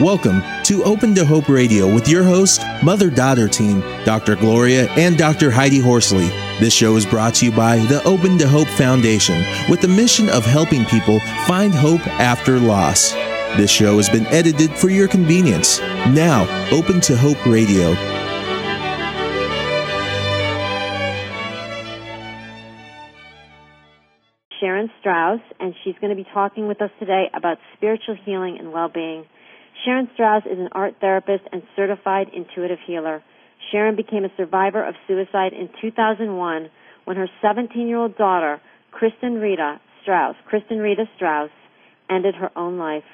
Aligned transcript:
Welcome 0.00 0.40
to 0.62 0.82
Open 0.84 1.14
to 1.14 1.26
Hope 1.26 1.50
Radio 1.50 1.92
with 1.92 2.08
your 2.08 2.24
host, 2.24 2.62
mother 2.82 3.10
daughter 3.10 3.46
team, 3.48 3.80
Dr. 4.06 4.34
Gloria 4.34 4.88
and 4.92 5.18
Dr. 5.18 5.50
Heidi 5.50 5.78
Horsley. 5.78 6.28
This 6.58 6.72
show 6.72 6.96
is 6.96 7.04
brought 7.04 7.34
to 7.34 7.44
you 7.44 7.52
by 7.52 7.76
the 7.80 8.02
Open 8.04 8.38
to 8.38 8.48
Hope 8.48 8.66
Foundation 8.68 9.44
with 9.68 9.82
the 9.82 9.88
mission 9.88 10.30
of 10.30 10.46
helping 10.46 10.86
people 10.86 11.20
find 11.46 11.74
hope 11.74 12.00
after 12.06 12.58
loss. 12.58 13.12
This 13.58 13.70
show 13.70 13.98
has 13.98 14.08
been 14.08 14.24
edited 14.28 14.70
for 14.70 14.88
your 14.88 15.06
convenience. 15.06 15.80
Now, 15.80 16.44
Open 16.72 17.02
to 17.02 17.14
Hope 17.14 17.44
Radio. 17.44 17.92
Sharon 24.60 24.90
Strauss, 25.00 25.40
and 25.58 25.74
she's 25.84 25.94
going 26.00 26.16
to 26.16 26.16
be 26.16 26.28
talking 26.32 26.68
with 26.68 26.80
us 26.80 26.90
today 26.98 27.26
about 27.34 27.58
spiritual 27.76 28.16
healing 28.24 28.56
and 28.58 28.72
well 28.72 28.88
being. 28.88 29.26
Sharon 29.84 30.08
Strauss 30.14 30.44
is 30.44 30.58
an 30.58 30.68
art 30.72 30.96
therapist 31.00 31.44
and 31.52 31.62
certified 31.74 32.28
intuitive 32.34 32.78
healer. 32.86 33.22
Sharon 33.70 33.96
became 33.96 34.24
a 34.24 34.32
survivor 34.36 34.82
of 34.84 34.94
suicide 35.06 35.52
in 35.52 35.68
2001 35.80 36.70
when 37.04 37.16
her 37.16 37.28
17 37.40 37.88
year 37.88 37.98
old 37.98 38.16
daughter, 38.16 38.60
Kristen 38.90 39.34
Rita 39.34 39.80
Strauss, 40.02 40.36
Kristen 40.46 40.78
Rita 40.78 41.04
Strauss, 41.16 41.50
ended 42.10 42.34
her 42.34 42.50
own 42.56 42.78
life. 42.78 43.04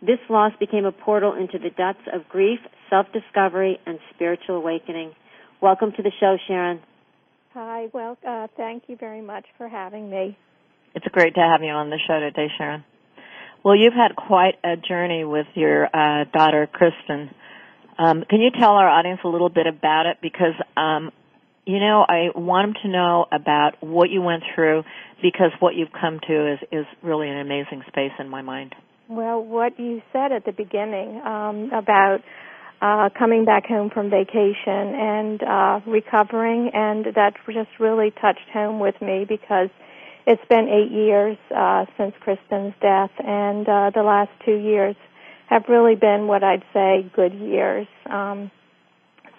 This 0.00 0.18
loss 0.28 0.52
became 0.58 0.84
a 0.84 0.92
portal 0.92 1.34
into 1.34 1.58
the 1.58 1.70
depths 1.70 2.08
of 2.12 2.28
grief, 2.28 2.60
self 2.88 3.06
discovery, 3.12 3.78
and 3.86 3.98
spiritual 4.14 4.56
awakening. 4.56 5.12
Welcome 5.60 5.92
to 5.92 6.02
the 6.02 6.12
show, 6.20 6.36
Sharon. 6.46 6.80
Hi, 7.54 7.88
well, 7.92 8.16
uh, 8.26 8.46
thank 8.56 8.84
you 8.86 8.96
very 8.96 9.20
much 9.20 9.44
for 9.56 9.68
having 9.68 10.08
me. 10.08 10.36
It's 10.94 11.06
great 11.08 11.34
to 11.34 11.40
have 11.40 11.62
you 11.62 11.70
on 11.70 11.90
the 11.90 11.98
show 12.06 12.20
today, 12.20 12.48
Sharon. 12.56 12.84
Well, 13.64 13.76
you've 13.76 13.94
had 13.94 14.14
quite 14.14 14.54
a 14.62 14.76
journey 14.76 15.24
with 15.24 15.46
your 15.54 15.86
uh, 15.86 16.24
daughter, 16.32 16.68
Kristen. 16.72 17.30
Um, 17.98 18.24
can 18.28 18.40
you 18.40 18.50
tell 18.58 18.72
our 18.72 18.88
audience 18.88 19.20
a 19.24 19.28
little 19.28 19.48
bit 19.48 19.66
about 19.66 20.06
it? 20.06 20.18
Because, 20.22 20.54
um, 20.76 21.10
you 21.66 21.80
know, 21.80 22.04
I 22.08 22.28
want 22.34 22.74
them 22.74 22.82
to 22.84 22.88
know 22.88 23.26
about 23.32 23.72
what 23.80 24.10
you 24.10 24.22
went 24.22 24.44
through 24.54 24.84
because 25.20 25.50
what 25.58 25.74
you've 25.74 25.92
come 25.92 26.20
to 26.28 26.52
is, 26.52 26.58
is 26.70 26.86
really 27.02 27.28
an 27.28 27.38
amazing 27.38 27.82
space 27.88 28.12
in 28.20 28.28
my 28.28 28.42
mind. 28.42 28.74
Well, 29.08 29.42
what 29.42 29.78
you 29.78 30.02
said 30.12 30.30
at 30.32 30.44
the 30.44 30.52
beginning 30.52 31.20
um, 31.24 31.70
about 31.72 32.18
uh, 32.80 33.08
coming 33.18 33.44
back 33.44 33.66
home 33.66 33.90
from 33.90 34.08
vacation 34.08 34.94
and 34.94 35.42
uh, 35.42 35.80
recovering, 35.84 36.70
and 36.72 37.06
that 37.16 37.32
just 37.46 37.70
really 37.80 38.12
touched 38.12 38.48
home 38.52 38.78
with 38.78 38.94
me 39.02 39.26
because– 39.28 39.68
it's 40.28 40.44
been 40.50 40.68
eight 40.68 40.92
years 40.92 41.38
uh, 41.56 41.86
since 41.96 42.12
Kristen's 42.20 42.74
death, 42.82 43.10
and 43.18 43.66
uh, 43.66 43.90
the 43.94 44.02
last 44.02 44.30
two 44.44 44.56
years 44.56 44.94
have 45.48 45.64
really 45.70 45.94
been 45.94 46.26
what 46.26 46.44
I'd 46.44 46.64
say 46.74 47.10
good 47.16 47.32
years. 47.32 47.86
Um, 48.04 48.50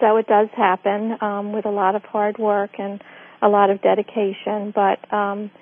so 0.00 0.16
it 0.16 0.26
does 0.26 0.48
happen 0.56 1.16
um, 1.20 1.52
with 1.52 1.64
a 1.64 1.70
lot 1.70 1.94
of 1.94 2.02
hard 2.02 2.38
work 2.38 2.72
and 2.80 3.00
a 3.40 3.48
lot 3.48 3.70
of 3.70 3.80
dedication. 3.82 4.72
But 4.74 4.98
um, 5.14 5.52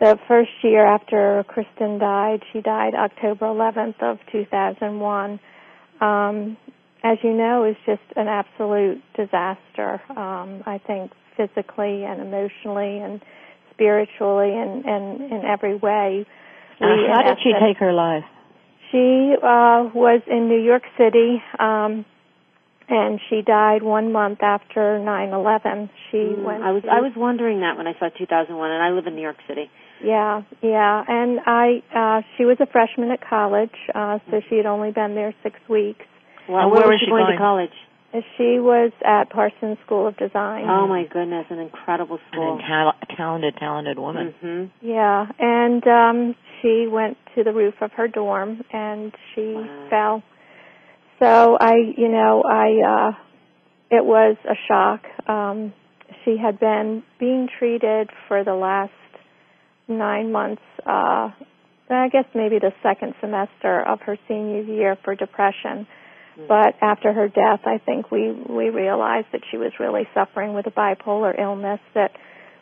the 0.00 0.18
first 0.26 0.50
year 0.62 0.86
after 0.86 1.44
Kristen 1.48 1.98
died, 1.98 2.42
she 2.54 2.62
died 2.62 2.94
October 2.94 3.44
11th 3.44 4.02
of 4.02 4.20
2001. 4.32 5.38
Um, 6.00 6.56
as 7.04 7.18
you 7.22 7.34
know, 7.34 7.66
is 7.66 7.76
just 7.84 8.00
an 8.16 8.26
absolute 8.26 9.02
disaster. 9.14 10.00
Um, 10.08 10.62
I 10.64 10.80
think 10.86 11.12
physically 11.36 12.04
and 12.04 12.22
emotionally 12.22 12.98
and 12.98 13.20
spiritually 13.82 14.54
and, 14.54 14.84
and 14.84 15.32
in 15.32 15.42
every 15.44 15.74
way. 15.74 16.24
Uh, 16.80 16.86
how 17.14 17.22
did 17.26 17.38
she 17.42 17.52
take 17.52 17.78
her 17.78 17.92
life? 17.92 18.24
She 18.90 19.34
uh, 19.36 19.90
was 19.94 20.22
in 20.26 20.48
New 20.48 20.62
York 20.62 20.82
City, 20.98 21.42
um, 21.58 22.04
and 22.88 23.20
she 23.28 23.42
died 23.42 23.82
one 23.82 24.12
month 24.12 24.42
after 24.42 24.98
nine 24.98 25.30
eleven. 25.32 25.88
She 26.10 26.18
mm, 26.18 26.44
went. 26.44 26.62
I 26.62 26.72
was 26.72 26.82
I 26.84 27.00
was 27.00 27.12
wondering 27.16 27.60
that 27.60 27.76
when 27.76 27.86
I 27.86 27.94
saw 27.98 28.08
2001, 28.10 28.70
and 28.70 28.82
I 28.82 28.90
live 28.90 29.06
in 29.06 29.14
New 29.14 29.22
York 29.22 29.38
City. 29.48 29.70
Yeah, 30.04 30.42
yeah, 30.62 31.04
and 31.06 31.40
I 31.46 31.82
uh 31.94 32.22
she 32.36 32.44
was 32.44 32.58
a 32.60 32.66
freshman 32.66 33.10
at 33.10 33.26
college, 33.26 33.74
uh 33.94 34.18
so 34.30 34.40
she 34.50 34.56
had 34.56 34.66
only 34.66 34.90
been 34.90 35.14
there 35.14 35.34
six 35.42 35.56
weeks. 35.68 36.04
Well, 36.48 36.68
where, 36.70 36.82
where 36.82 36.88
was 36.88 37.00
she 37.00 37.08
going, 37.08 37.24
going 37.24 37.32
to 37.32 37.38
college? 37.38 37.76
She 38.12 38.58
was 38.60 38.92
at 39.02 39.30
Parsons 39.30 39.78
School 39.86 40.06
of 40.06 40.16
Design. 40.18 40.66
Oh 40.68 40.86
my 40.86 41.04
goodness, 41.10 41.46
an 41.48 41.58
incredible 41.58 42.18
school. 42.30 42.60
And 42.62 42.88
a 43.00 43.16
talented, 43.16 43.56
talented 43.58 43.98
woman. 43.98 44.34
Mm-hmm. 44.42 44.86
Yeah, 44.86 45.26
and 45.38 45.86
um 45.86 46.34
she 46.60 46.86
went 46.90 47.16
to 47.34 47.42
the 47.42 47.52
roof 47.52 47.74
of 47.80 47.90
her 47.92 48.08
dorm 48.08 48.62
and 48.70 49.12
she 49.34 49.54
wow. 49.54 49.86
fell. 49.88 50.22
So 51.20 51.56
I, 51.58 51.76
you 51.96 52.08
know, 52.08 52.42
I 52.46 52.66
uh 52.86 53.12
it 53.90 54.04
was 54.04 54.36
a 54.44 54.56
shock. 54.68 55.04
Um 55.26 55.72
she 56.24 56.36
had 56.36 56.60
been 56.60 57.02
being 57.18 57.48
treated 57.58 58.10
for 58.28 58.44
the 58.44 58.54
last 58.54 58.92
9 59.88 60.30
months 60.30 60.62
uh 60.86 61.30
I 61.88 62.08
guess 62.08 62.24
maybe 62.34 62.58
the 62.58 62.72
second 62.82 63.14
semester 63.22 63.80
of 63.80 64.00
her 64.00 64.18
senior 64.28 64.62
year 64.62 64.98
for 65.02 65.14
depression 65.14 65.86
Mm. 66.38 66.48
But 66.48 66.74
after 66.80 67.12
her 67.12 67.28
death, 67.28 67.60
I 67.66 67.78
think 67.78 68.10
we 68.10 68.32
we 68.32 68.70
realized 68.70 69.28
that 69.32 69.42
she 69.50 69.56
was 69.56 69.72
really 69.78 70.08
suffering 70.14 70.54
with 70.54 70.66
a 70.66 70.70
bipolar 70.70 71.38
illness 71.38 71.80
that 71.94 72.12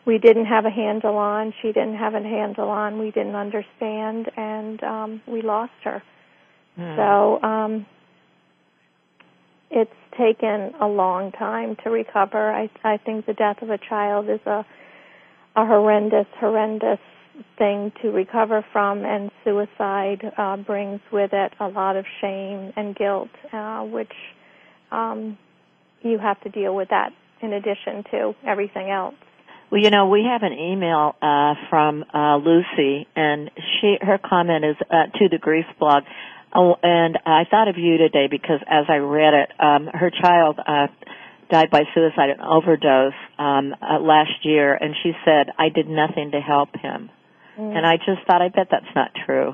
we 0.05 0.17
didn't 0.17 0.45
have 0.45 0.65
a 0.65 0.69
handle 0.69 1.17
on. 1.17 1.53
She 1.61 1.67
didn't 1.67 1.97
have 1.97 2.13
a 2.13 2.21
handle 2.21 2.69
on. 2.69 2.99
We 2.99 3.11
didn't 3.11 3.35
understand, 3.35 4.31
and 4.35 4.83
um, 4.83 5.21
we 5.27 5.41
lost 5.41 5.73
her. 5.83 6.01
Mm. 6.77 6.95
So 6.95 7.47
um, 7.47 7.85
it's 9.69 9.91
taken 10.17 10.73
a 10.81 10.87
long 10.87 11.31
time 11.31 11.77
to 11.83 11.89
recover. 11.89 12.51
I 12.51 12.69
I 12.83 12.97
think 12.97 13.25
the 13.25 13.33
death 13.33 13.61
of 13.61 13.69
a 13.69 13.77
child 13.77 14.29
is 14.29 14.41
a 14.45 14.65
a 15.55 15.65
horrendous, 15.65 16.27
horrendous 16.39 16.99
thing 17.57 17.91
to 18.01 18.09
recover 18.09 18.65
from, 18.71 19.05
and 19.05 19.31
suicide 19.43 20.21
uh, 20.37 20.57
brings 20.57 20.99
with 21.11 21.31
it 21.33 21.53
a 21.59 21.67
lot 21.67 21.95
of 21.95 22.05
shame 22.19 22.73
and 22.75 22.95
guilt, 22.95 23.29
uh, 23.53 23.81
which 23.83 24.11
um, 24.91 25.37
you 26.01 26.17
have 26.17 26.39
to 26.41 26.49
deal 26.49 26.75
with 26.75 26.89
that 26.89 27.11
in 27.41 27.53
addition 27.53 28.03
to 28.11 28.33
everything 28.45 28.89
else. 28.89 29.15
Well, 29.71 29.81
you 29.81 29.89
know, 29.89 30.09
we 30.09 30.25
have 30.29 30.43
an 30.43 30.57
email 30.57 31.15
uh, 31.21 31.53
from 31.69 32.03
uh, 32.13 32.37
Lucy, 32.37 33.07
and 33.15 33.49
she 33.55 33.95
her 34.01 34.17
comment 34.17 34.65
is 34.65 34.75
uh, 34.89 35.17
to 35.17 35.29
the 35.29 35.37
grief 35.37 35.65
blog. 35.79 36.03
Oh, 36.53 36.75
and 36.83 37.17
I 37.25 37.43
thought 37.49 37.69
of 37.69 37.77
you 37.77 37.97
today 37.97 38.27
because 38.29 38.59
as 38.67 38.85
I 38.89 38.97
read 38.97 39.33
it, 39.33 39.49
um, 39.59 39.87
her 39.87 40.11
child 40.11 40.59
uh, 40.59 40.87
died 41.49 41.69
by 41.71 41.83
suicide, 41.95 42.31
and 42.31 42.41
overdose 42.41 43.13
um, 43.39 43.73
uh, 43.81 43.99
last 43.99 44.43
year, 44.43 44.73
and 44.73 44.93
she 45.01 45.13
said, 45.23 45.47
"I 45.57 45.69
did 45.69 45.87
nothing 45.87 46.31
to 46.31 46.41
help 46.41 46.75
him." 46.75 47.09
Mm. 47.61 47.77
And 47.77 47.85
I 47.85 47.97
just 47.97 48.25
thought, 48.25 48.41
I 48.41 48.49
bet 48.49 48.67
that's 48.71 48.95
not 48.95 49.11
true. 49.25 49.53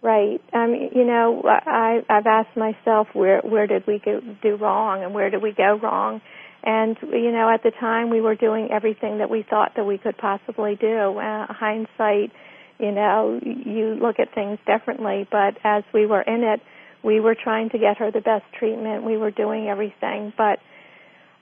Right. 0.00 0.40
I 0.52 0.66
mean, 0.68 0.90
you 0.94 1.04
know, 1.04 1.42
I 1.44 2.02
I've 2.08 2.26
asked 2.26 2.56
myself 2.56 3.08
where 3.12 3.40
where 3.40 3.66
did 3.66 3.84
we 3.88 4.00
go, 4.04 4.20
do 4.40 4.54
wrong 4.54 5.02
and 5.02 5.12
where 5.12 5.28
did 5.28 5.42
we 5.42 5.52
go 5.52 5.76
wrong? 5.82 6.20
And 6.62 6.96
you 7.02 7.32
know, 7.32 7.50
at 7.52 7.64
the 7.64 7.72
time 7.80 8.08
we 8.08 8.20
were 8.20 8.36
doing 8.36 8.68
everything 8.70 9.18
that 9.18 9.28
we 9.28 9.44
thought 9.48 9.72
that 9.74 9.84
we 9.84 9.98
could 9.98 10.16
possibly 10.16 10.76
do. 10.76 11.18
Uh, 11.18 11.46
hindsight, 11.50 12.30
you 12.78 12.92
know, 12.92 13.40
you 13.42 13.98
look 14.00 14.20
at 14.20 14.32
things 14.32 14.60
differently, 14.66 15.26
but 15.28 15.58
as 15.64 15.82
we 15.92 16.06
were 16.06 16.22
in 16.22 16.44
it, 16.44 16.60
we 17.02 17.18
were 17.18 17.34
trying 17.34 17.70
to 17.70 17.78
get 17.78 17.98
her 17.98 18.12
the 18.12 18.20
best 18.20 18.44
treatment. 18.56 19.02
We 19.02 19.16
were 19.16 19.32
doing 19.32 19.66
everything, 19.66 20.32
but 20.38 20.60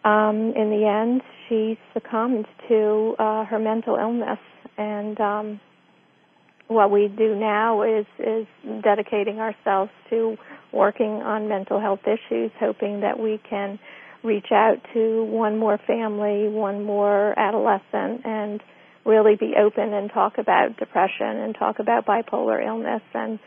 um 0.09 0.55
in 0.57 0.71
the 0.71 0.87
end, 0.87 1.21
she 1.47 1.79
succumbed 1.93 2.47
to 2.69 3.17
uh 3.19 3.45
her 3.45 3.59
mental 3.59 3.97
illness 3.97 4.39
and 4.79 5.21
um, 5.21 5.61
what 6.69 6.91
we 6.91 7.09
do 7.09 7.35
now 7.35 7.83
is 7.83 8.07
is 8.19 8.47
dedicating 8.83 9.39
ourselves 9.39 9.91
to 10.11 10.37
working 10.73 11.23
on 11.23 11.49
mental 11.49 11.81
health 11.81 12.01
issues, 12.05 12.51
hoping 12.59 13.01
that 13.01 13.19
we 13.19 13.41
can 13.49 13.79
reach 14.23 14.51
out 14.51 14.77
to 14.93 15.25
one 15.25 15.57
more 15.59 15.79
family, 15.87 16.49
one 16.49 16.85
more 16.85 17.39
adolescent, 17.39 18.25
and 18.25 18.61
really 19.05 19.37
be 19.37 19.55
open 19.57 19.95
and 19.95 20.11
talk 20.11 20.39
about 20.39 20.77
depression 20.77 21.27
and 21.27 21.55
talk 21.55 21.79
about 21.79 22.05
bipolar 22.05 22.65
illness 22.65 23.03
and 23.15 23.39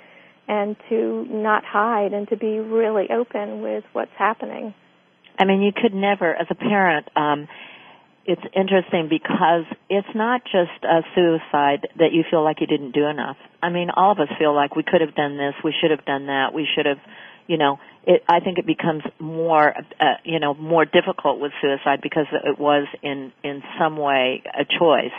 and 0.47 0.75
to 0.89 1.25
not 1.29 1.63
hide 1.63 2.11
and 2.11 2.27
to 2.29 2.37
be 2.37 2.57
really 2.59 3.07
open 3.11 3.61
with 3.61 3.83
what's 3.93 4.11
happening. 4.17 4.73
I 5.37 5.45
mean, 5.45 5.61
you 5.61 5.71
could 5.71 5.93
never, 5.93 6.33
as 6.33 6.47
a 6.49 6.55
parent, 6.55 7.07
um, 7.15 7.47
it's 8.29 8.45
interesting 8.55 9.09
because 9.09 9.65
it's 9.89 10.13
not 10.13 10.43
just 10.45 10.85
a 10.85 11.01
suicide 11.15 11.89
that 11.97 12.13
you 12.13 12.23
feel 12.29 12.43
like 12.43 12.61
you 12.61 12.67
didn't 12.67 12.91
do 12.91 13.05
enough. 13.05 13.37
I 13.61 13.69
mean, 13.69 13.89
all 13.89 14.11
of 14.11 14.19
us 14.19 14.29
feel 14.37 14.53
like 14.53 14.75
we 14.75 14.83
could 14.83 15.01
have 15.01 15.15
done 15.15 15.37
this, 15.37 15.55
we 15.63 15.73
should 15.81 15.89
have 15.89 16.05
done 16.05 16.27
that, 16.27 16.53
we 16.53 16.67
should 16.75 16.85
have, 16.85 16.99
you 17.47 17.57
know, 17.57 17.79
it, 18.05 18.23
I 18.29 18.39
think 18.39 18.59
it 18.59 18.67
becomes 18.67 19.01
more, 19.19 19.73
uh, 19.99 20.21
you 20.23 20.39
know, 20.39 20.53
more 20.53 20.85
difficult 20.85 21.39
with 21.39 21.51
suicide 21.59 21.99
because 22.01 22.27
it 22.31 22.59
was 22.59 22.87
in, 23.01 23.33
in 23.43 23.63
some 23.79 23.97
way 23.97 24.43
a 24.53 24.63
choice. 24.63 25.17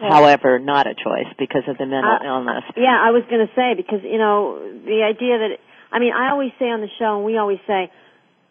Yeah. 0.00 0.08
However, 0.08 0.58
not 0.58 0.86
a 0.86 0.94
choice 0.94 1.28
because 1.38 1.64
of 1.68 1.78
the 1.78 1.86
mental 1.86 2.18
uh, 2.20 2.26
illness. 2.26 2.64
Yeah, 2.76 2.96
I 2.96 3.12
was 3.12 3.24
going 3.30 3.46
to 3.46 3.52
say 3.54 3.74
because, 3.76 4.00
you 4.02 4.18
know, 4.18 4.60
the 4.84 5.04
idea 5.04 5.38
that 5.38 5.56
I 5.92 5.98
mean, 5.98 6.12
I 6.12 6.30
always 6.30 6.52
say 6.58 6.66
on 6.66 6.80
the 6.80 6.90
show, 6.98 7.16
and 7.16 7.24
we 7.24 7.38
always 7.38 7.60
say, 7.66 7.90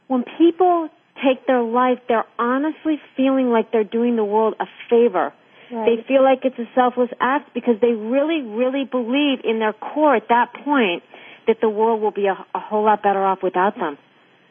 when 0.08 0.24
people 0.38 0.90
take 1.24 1.46
their 1.48 1.64
life, 1.64 2.00
they're 2.08 2.26
honestly 2.38 3.00
feeling 3.16 3.50
like 3.50 3.72
they're 3.72 3.84
doing 3.84 4.16
the 4.16 4.26
world 4.26 4.56
a 4.60 4.66
favor. 4.90 5.34
Right. 5.72 5.98
They 5.98 6.08
feel 6.08 6.24
like 6.24 6.40
it's 6.44 6.60
a 6.60 6.70
selfless 6.76 7.10
act 7.20 7.54
because 7.54 7.76
they 7.82 7.92
really, 7.92 8.42
really 8.42 8.86
believe 8.86 9.40
in 9.44 9.60
their 9.60 9.74
core 9.74 10.16
at 10.16 10.28
that 10.30 10.54
point 10.64 11.04
that 11.48 11.58
the 11.62 11.70
world 11.70 12.02
will 12.02 12.12
be 12.12 12.28
a, 12.28 12.36
a 12.54 12.60
whole 12.60 12.86
lot 12.86 13.02
better 13.02 13.24
off 13.24 13.40
without 13.42 13.76
them. 13.76 13.98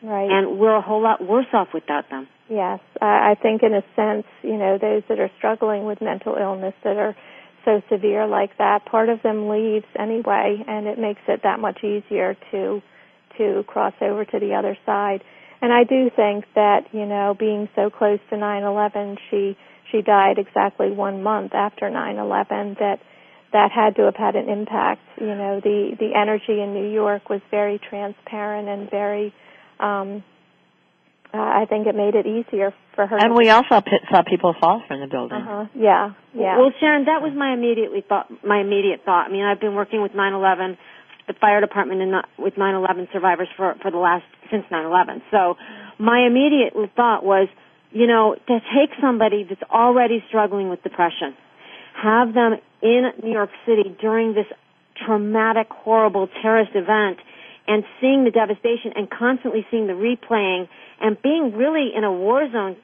Right. 0.02 0.31
And 0.31 0.58
we're 0.58 0.75
a 0.75 0.82
whole 0.82 1.02
lot 1.02 1.25
worse 1.25 1.46
off 1.52 1.69
without 1.72 2.11
them. 2.11 2.28
Yes, 2.49 2.81
I, 3.00 3.32
I 3.32 3.34
think 3.40 3.62
in 3.62 3.72
a 3.72 3.82
sense, 3.96 4.26
you 4.43 4.58
know, 4.58 4.76
those 4.78 5.02
that 5.08 5.19
are 5.19 5.31
struggling 5.38 5.87
with 5.87 6.00
mental 6.02 6.37
illness 6.37 6.75
that 6.84 6.96
are 6.96 7.17
so 7.64 7.81
severe 7.90 8.26
like 8.26 8.58
that, 8.58 8.84
part 8.84 9.08
of 9.08 9.22
them 9.22 9.49
leaves 9.49 9.87
anyway, 9.99 10.62
and 10.67 10.87
it 10.87 10.99
makes 10.99 11.22
it 11.26 11.40
that 11.44 11.58
much 11.58 11.78
easier 11.82 12.37
to 12.50 12.82
to 13.38 13.64
cross 13.67 13.94
over 14.00 14.25
to 14.25 14.38
the 14.38 14.55
other 14.55 14.76
side. 14.87 15.25
And 15.62 15.72
I 15.72 15.84
do 15.84 16.10
think 16.14 16.44
that 16.54 16.86
you 16.92 17.06
know, 17.06 17.34
being 17.38 17.68
so 17.74 17.90
close 17.90 18.18
to 18.30 18.36
9/11, 18.36 19.18
she 19.30 19.56
she 19.90 20.02
died 20.02 20.38
exactly 20.38 20.90
one 20.90 21.22
month 21.22 21.54
after 21.54 21.88
9/11. 21.90 22.78
That 22.78 23.00
that 23.52 23.70
had 23.70 23.96
to 23.96 24.02
have 24.02 24.16
had 24.16 24.36
an 24.36 24.48
impact. 24.48 25.02
You 25.20 25.34
know, 25.34 25.60
the 25.60 25.96
the 25.98 26.14
energy 26.14 26.60
in 26.60 26.74
New 26.74 26.90
York 26.90 27.30
was 27.30 27.40
very 27.50 27.78
transparent 27.78 28.68
and 28.68 28.90
very 28.90 29.32
um, 29.80 30.22
uh, 31.34 31.38
I 31.38 31.66
think 31.68 31.88
it 31.88 31.96
made 31.96 32.14
it 32.14 32.26
easier 32.26 32.72
for 32.94 33.06
her. 33.06 33.16
And 33.18 33.30
to 33.30 33.34
we 33.34 33.50
also 33.50 33.80
p- 33.80 33.98
saw 34.08 34.22
people 34.22 34.54
fall 34.60 34.82
from 34.86 35.00
the 35.00 35.08
building. 35.08 35.38
Uh-huh. 35.38 35.66
Yeah, 35.74 36.14
yeah. 36.32 36.58
Well, 36.58 36.70
Sharon, 36.78 37.06
that 37.06 37.22
was 37.22 37.32
my 37.34 37.52
immediately 37.52 38.04
thought. 38.06 38.30
My 38.46 38.60
immediate 38.60 39.02
thought. 39.04 39.26
I 39.28 39.32
mean, 39.32 39.42
I've 39.42 39.60
been 39.60 39.74
working 39.74 40.00
with 40.00 40.12
9/11, 40.12 40.76
the 41.26 41.34
fire 41.34 41.60
department, 41.60 42.00
not, 42.10 42.28
with 42.38 42.54
9/11 42.56 43.08
survivors 43.12 43.48
for 43.56 43.74
for 43.82 43.90
the 43.90 43.98
last 43.98 44.24
since 44.50 44.64
9/11. 44.70 45.22
So, 45.30 45.56
my 45.98 46.20
immediate 46.26 46.74
thought 46.96 47.24
was, 47.24 47.48
you 47.92 48.06
know, 48.06 48.34
to 48.34 48.60
take 48.74 48.90
somebody 49.00 49.44
that's 49.44 49.62
already 49.70 50.22
struggling 50.28 50.68
with 50.68 50.82
depression, 50.82 51.34
have 51.94 52.34
them 52.34 52.58
in 52.82 53.12
New 53.22 53.32
York 53.32 53.50
City 53.64 53.94
during 54.00 54.34
this 54.34 54.46
traumatic, 55.06 55.68
horrible 55.70 56.28
terrorist 56.42 56.72
event, 56.74 57.18
and 57.66 57.84
seeing 58.00 58.24
the 58.24 58.30
devastation 58.30 58.92
and 58.94 59.10
constantly 59.10 59.66
seeing 59.70 59.86
the 59.86 59.92
replaying 59.92 60.68
and 61.00 61.20
being 61.22 61.56
really 61.56 61.92
in 61.94 62.04
a 62.04 62.12
war 62.12 62.48
zone 62.50 62.76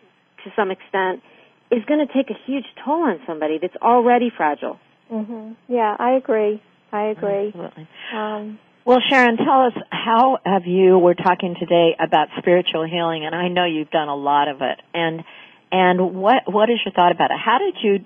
to 0.44 0.50
some 0.56 0.70
extent 0.70 1.22
is 1.70 1.84
going 1.84 2.04
to 2.04 2.12
take 2.12 2.30
a 2.30 2.38
huge 2.46 2.64
toll 2.84 3.02
on 3.02 3.20
somebody 3.26 3.58
that's 3.58 3.76
already 3.76 4.30
fragile. 4.30 4.78
Mhm. 5.12 5.54
Yeah, 5.68 5.96
I 5.98 6.12
agree. 6.12 6.60
I 6.92 7.06
agree. 7.06 7.48
Absolutely. 7.48 7.88
Um, 8.14 8.58
Well, 8.84 8.98
Sharon, 9.08 9.36
tell 9.36 9.66
us 9.66 9.74
how 9.90 10.38
have 10.44 10.66
you? 10.66 10.98
We're 10.98 11.14
talking 11.14 11.54
today 11.58 11.96
about 11.98 12.28
spiritual 12.38 12.86
healing, 12.86 13.24
and 13.26 13.34
I 13.34 13.48
know 13.48 13.64
you've 13.64 13.90
done 13.90 14.08
a 14.08 14.16
lot 14.16 14.48
of 14.48 14.62
it. 14.62 14.80
And 14.94 15.22
and 15.70 16.14
what 16.16 16.52
what 16.52 16.70
is 16.70 16.78
your 16.84 16.92
thought 16.92 17.12
about 17.12 17.30
it? 17.30 17.38
How 17.38 17.58
did 17.58 17.76
you 17.82 18.04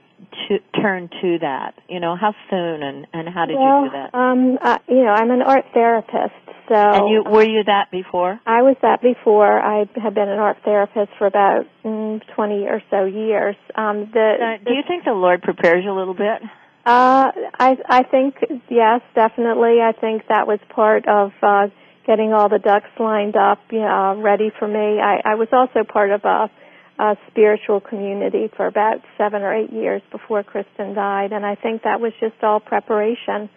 to, 0.49 0.81
turn 0.81 1.09
to 1.23 1.39
that? 1.41 1.75
You 1.89 2.01
know, 2.01 2.17
how 2.17 2.35
soon 2.51 2.83
and 2.83 3.07
and 3.13 3.29
how 3.29 3.47
did 3.47 3.57
well, 3.57 3.85
you 3.85 3.91
do 3.91 3.97
that? 3.97 4.15
um, 4.15 4.59
uh, 4.61 4.79
you 4.89 5.05
know, 5.05 5.13
I'm 5.13 5.31
an 5.31 5.43
art 5.43 5.65
therapist, 5.73 6.35
so 6.69 6.75
and 6.75 7.09
you 7.09 7.23
were 7.25 7.45
you 7.45 7.65
that 7.65 7.91
before? 7.91 8.39
I 8.45 8.63
was 8.63 8.77
that 8.83 9.01
before. 9.01 9.61
I 9.61 9.87
have 10.03 10.15
been 10.15 10.29
an 10.29 10.39
art 10.39 10.59
therapist 10.65 11.13
for 11.19 11.27
about 11.27 11.67
mm, 11.85 12.21
20 12.35 12.55
or 12.67 12.83
so 12.91 13.05
years. 13.05 13.57
Um, 13.75 14.11
the, 14.13 14.59
do 14.65 14.75
you 14.75 14.83
think 14.87 15.05
the 15.05 15.13
Lord 15.13 15.43
prepares 15.43 15.85
you 15.85 15.93
a 15.93 15.97
little 15.99 16.15
bit? 16.15 16.43
Uh, 16.87 17.33
I 17.59 17.79
I 17.89 18.03
think 18.03 18.37
yes, 18.69 19.01
definitely. 19.15 19.81
I 19.81 19.93
think 19.99 20.27
that 20.29 20.47
was 20.47 20.59
part 20.69 21.09
of 21.09 21.33
uh, 21.43 21.69
getting 22.07 22.33
all 22.35 22.49
the 22.49 22.59
ducks 22.59 22.91
lined 22.99 23.37
up, 23.37 23.59
know, 23.81 24.21
ready 24.21 24.51
for 24.59 24.69
me. 24.69 25.01
I, 25.01 25.21
I 25.25 25.35
was 25.37 25.49
also 25.53 25.83
part 25.85 26.11
of 26.11 26.25
a, 26.25 26.51
a 26.99 27.17
spiritual 27.31 27.81
community 27.81 28.51
for 28.55 28.67
about 28.67 29.01
seven 29.17 29.43
or 29.43 29.55
eight 29.55 29.73
years 29.73 30.03
before 30.11 30.43
Kristen 30.43 30.95
died, 30.95 31.33
and 31.33 31.47
I 31.47 31.55
think 31.55 31.85
that 31.85 32.01
was 32.01 32.13
just 32.21 32.43
all 32.43 32.61
preparation. 32.61 33.49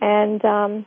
And 0.00 0.44
um, 0.44 0.86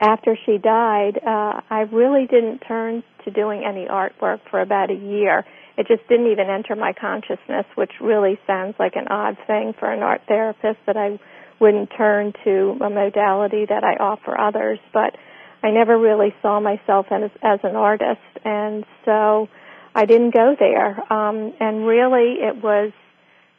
after 0.00 0.36
she 0.44 0.58
died, 0.58 1.18
uh, 1.26 1.60
I 1.70 1.86
really 1.90 2.26
didn't 2.26 2.58
turn 2.60 3.02
to 3.24 3.30
doing 3.30 3.64
any 3.64 3.86
artwork 3.86 4.40
for 4.50 4.60
about 4.60 4.90
a 4.90 4.94
year. 4.94 5.44
It 5.78 5.88
just 5.88 6.06
didn't 6.08 6.30
even 6.30 6.48
enter 6.48 6.76
my 6.76 6.92
consciousness, 6.92 7.64
which 7.74 7.92
really 8.00 8.38
sounds 8.46 8.74
like 8.78 8.96
an 8.96 9.08
odd 9.08 9.36
thing 9.46 9.74
for 9.78 9.90
an 9.90 10.02
art 10.02 10.22
therapist 10.28 10.78
that 10.86 10.96
I 10.96 11.18
wouldn't 11.60 11.90
turn 11.96 12.32
to 12.44 12.78
a 12.84 12.90
modality 12.90 13.64
that 13.68 13.84
I 13.84 14.02
offer 14.02 14.38
others. 14.38 14.78
But 14.92 15.16
I 15.62 15.70
never 15.70 15.98
really 15.98 16.34
saw 16.42 16.60
myself 16.60 17.06
as, 17.10 17.30
as 17.42 17.60
an 17.62 17.74
artist, 17.74 18.20
and 18.44 18.84
so 19.04 19.48
I 19.94 20.04
didn't 20.04 20.34
go 20.34 20.54
there. 20.58 21.12
Um, 21.12 21.54
and 21.58 21.86
really, 21.86 22.36
it 22.40 22.62
was 22.62 22.92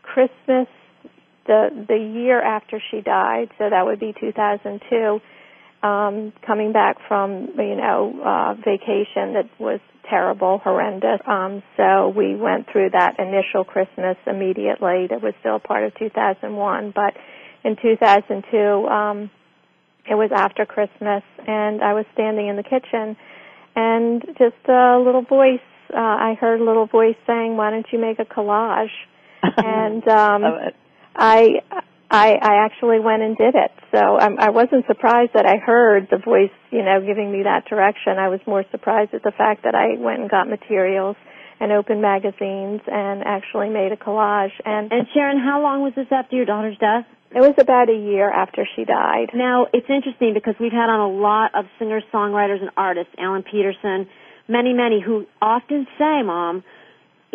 Christmas 0.04 0.68
the 1.48 1.69
the 1.88 1.98
year 1.98 2.42
after 2.42 2.81
she 2.92 3.01
died, 3.01 3.50
so 3.57 3.69
that 3.69 3.86
would 3.86 4.00
be 4.00 4.13
2002 4.19 5.19
um, 5.83 6.33
coming 6.45 6.71
back 6.74 6.97
from 7.07 7.50
you 7.57 7.75
know 7.75 8.13
uh, 8.24 8.53
vacation 8.56 9.33
that 9.33 9.50
was 9.59 9.79
terrible, 10.09 10.59
horrendous. 10.63 11.19
Um, 11.27 11.62
so 11.75 12.09
we 12.09 12.35
went 12.35 12.68
through 12.71 12.91
that 12.91 13.19
initial 13.19 13.63
Christmas 13.63 14.18
immediately. 14.25 15.07
That 15.09 15.21
was 15.21 15.33
still 15.41 15.59
part 15.59 15.83
of 15.83 15.94
2001, 15.95 16.94
but 16.95 17.13
in 17.63 17.75
2002, 17.81 18.88
um, 18.88 19.29
it 20.09 20.15
was 20.15 20.31
after 20.33 20.65
Christmas, 20.65 21.24
and 21.45 21.83
I 21.83 21.94
was 21.94 22.06
standing 22.13 22.47
in 22.47 22.56
the 22.56 22.63
kitchen, 22.63 23.18
and 23.75 24.21
just 24.38 24.68
a 24.68 24.97
little 24.97 25.24
voice. 25.24 25.59
Uh, 25.94 26.00
I 26.00 26.35
heard 26.39 26.59
a 26.59 26.63
little 26.63 26.88
voice 26.88 27.15
saying, 27.25 27.56
"Why 27.56 27.71
don't 27.71 27.88
you 27.91 28.00
make 28.00 28.19
a 28.19 28.25
collage?" 28.25 28.89
and 29.44 30.07
um. 30.07 30.71
I 31.18 31.62
I 32.09 32.36
I 32.42 32.65
actually 32.65 33.00
went 33.00 33.21
and 33.21 33.36
did 33.38 33.56
it. 33.56 33.71
So 33.94 34.19
um, 34.19 34.38
I 34.39 34.50
wasn't 34.50 34.86
surprised 34.88 35.31
that 35.33 35.45
I 35.45 35.57
heard 35.57 36.07
the 36.09 36.18
voice, 36.18 36.54
you 36.71 36.83
know, 36.83 37.01
giving 37.06 37.31
me 37.31 37.44
that 37.44 37.65
direction. 37.69 38.18
I 38.18 38.30
was 38.30 38.39
more 38.48 38.63
surprised 38.71 39.13
at 39.13 39.24
the 39.24 39.31
fact 39.31 39.63
that 39.63 39.75
I 39.75 40.00
went 40.00 40.21
and 40.21 40.30
got 40.30 40.48
materials 40.48 41.15
and 41.59 41.71
opened 41.71 42.01
magazines 42.01 42.81
and 42.88 43.24
actually 43.25 43.69
made 43.69 43.92
a 43.92 43.98
collage. 43.98 44.54
And 44.63 44.92
And 44.92 45.07
Sharon, 45.13 45.39
how 45.39 45.62
long 45.62 45.81
was 45.81 45.94
this 45.95 46.07
after 46.12 46.36
your 46.36 46.45
daughter's 46.45 46.77
death? 46.77 47.06
it 47.30 47.42
was 47.42 47.56
about 47.59 47.89
a 47.89 47.94
year 47.94 48.31
after 48.31 48.65
she 48.75 48.86
died. 48.86 49.31
Now, 49.33 49.68
it's 49.74 49.89
interesting 49.89 50.34
because 50.34 50.55
we've 50.62 50.72
had 50.72 50.88
on 50.89 51.01
a 51.01 51.13
lot 51.13 51.51
of 51.55 51.65
singers, 51.77 52.03
songwriters, 52.13 52.62
and 52.62 52.72
artists, 52.77 53.12
Alan 53.20 53.43
Pedersen, 53.43 54.08
many, 54.48 54.72
many, 54.72 55.01
who 55.05 55.25
often 55.41 55.86
say, 56.00 56.24
Mom, 56.24 56.63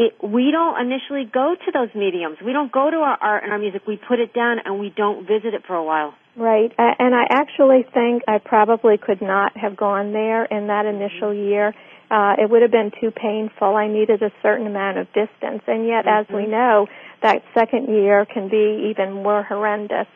it, 0.06 0.12
we 0.23 0.50
don't 0.50 0.80
initially 0.80 1.25
go 1.25 1.54
to 1.64 1.71
those 1.73 1.88
mediums. 1.94 2.38
We 2.44 2.52
don't 2.52 2.73
go 2.73 2.90
to 2.90 2.97
our 2.99 3.18
art 3.21 3.42
and 3.44 3.52
our 3.52 3.59
music. 3.59 3.82
We 3.87 3.97
put 3.97 4.18
it 4.21 4.32
down 4.35 4.59
and 4.64 4.78
we 4.78 4.90
don't 4.97 5.26
visit 5.26 5.54
it 5.54 5.62
for 5.66 5.75
a 5.76 5.85
while. 5.85 6.14
Right. 6.37 6.73
A- 6.78 6.97
And 6.99 7.14
I 7.14 7.25
actually 7.30 7.85
think 7.94 8.23
I 8.26 8.38
probably 8.38 8.97
could 8.99 9.21
not 9.23 9.56
have 9.56 9.76
gone 9.76 10.12
there 10.12 10.44
in 10.44 10.66
that 10.68 10.87
initial 10.87 11.32
year. 11.35 11.75
Uh, 12.11 12.35
it 12.38 12.50
would 12.50 12.62
have 12.62 12.71
been 12.71 12.90
too 13.00 13.11
painful. 13.11 13.75
I 13.75 13.88
needed 13.88 14.23
a 14.23 14.30
certain 14.42 14.66
amount 14.66 14.99
of 14.99 15.06
distance. 15.09 15.62
And 15.66 15.87
yet, 15.87 16.06
as 16.06 16.26
we 16.28 16.47
know, 16.47 16.87
that 17.23 17.42
second 17.54 17.88
year 17.88 18.26
can 18.26 18.49
be 18.49 18.90
even 18.90 19.12
more 19.12 19.42
horrendous. 19.42 20.09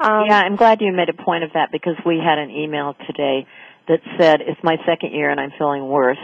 Um, 0.00 0.24
yeah, 0.28 0.40
I'm 0.40 0.56
glad 0.56 0.80
you 0.80 0.92
made 0.92 1.08
a 1.08 1.14
point 1.14 1.44
of 1.44 1.52
that 1.54 1.70
because 1.70 1.94
we 2.04 2.18
had 2.18 2.38
an 2.38 2.50
email 2.50 2.96
today 3.06 3.46
that 3.88 4.00
said 4.18 4.40
it's 4.40 4.60
my 4.62 4.76
second 4.86 5.12
year 5.12 5.30
and 5.30 5.40
I'm 5.40 5.52
feeling 5.58 5.88
worse. 5.88 6.18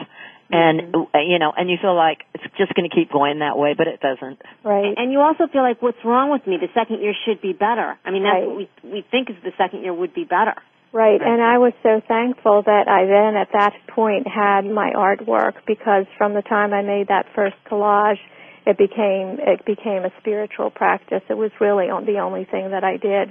And 0.51 0.95
uh, 0.95 1.19
you 1.21 1.39
know, 1.39 1.53
and 1.57 1.69
you 1.69 1.77
feel 1.81 1.95
like 1.95 2.25
it's 2.35 2.45
just 2.57 2.73
going 2.75 2.89
to 2.89 2.95
keep 2.95 3.13
going 3.13 3.41
that 3.41 3.59
way, 3.59 3.75
but 3.77 3.87
it 3.87 4.01
doesn't. 4.01 4.41
Right. 4.65 4.95
And 4.97 5.13
you 5.13 5.21
also 5.21 5.47
feel 5.47 5.63
like, 5.63 5.83
what's 5.83 6.03
wrong 6.05 6.31
with 6.31 6.47
me? 6.47 6.57
The 6.57 6.73
second 6.73 7.03
year 7.03 7.13
should 7.27 7.43
be 7.43 7.53
better. 7.53 7.99
I 8.05 8.11
mean, 8.11 8.23
that's 8.23 8.35
Right. 8.41 8.47
what 8.47 8.57
we 8.57 8.69
we 8.83 9.05
think 9.11 9.29
is 9.29 9.37
the 9.45 9.53
second 9.59 9.83
year 9.83 9.93
would 9.93 10.15
be 10.15 10.25
better. 10.25 10.55
Right, 10.91 11.21
and 11.21 11.43
I 11.43 11.59
was 11.59 11.75
so 11.83 12.01
thankful 12.09 12.63
that 12.63 12.89
I 12.89 13.05
then 13.05 13.37
at 13.37 13.53
that 13.53 13.75
point 13.89 14.27
had 14.27 14.63
my 14.65 14.91
artwork 14.97 15.57
because 15.67 16.07
from 16.17 16.33
the 16.33 16.41
time 16.41 16.73
I 16.73 16.81
made 16.81 17.09
that 17.09 17.27
first 17.35 17.57
collage, 17.71 18.17
it 18.65 18.79
became 18.79 19.37
it 19.39 19.67
became 19.67 20.07
a 20.07 20.13
spiritual 20.19 20.71
practice. 20.71 21.21
It 21.29 21.37
was 21.37 21.51
really 21.61 21.89
the 21.89 22.21
only 22.21 22.47
thing 22.47 22.71
that 22.71 22.85
I 22.85 22.97
did, 22.97 23.31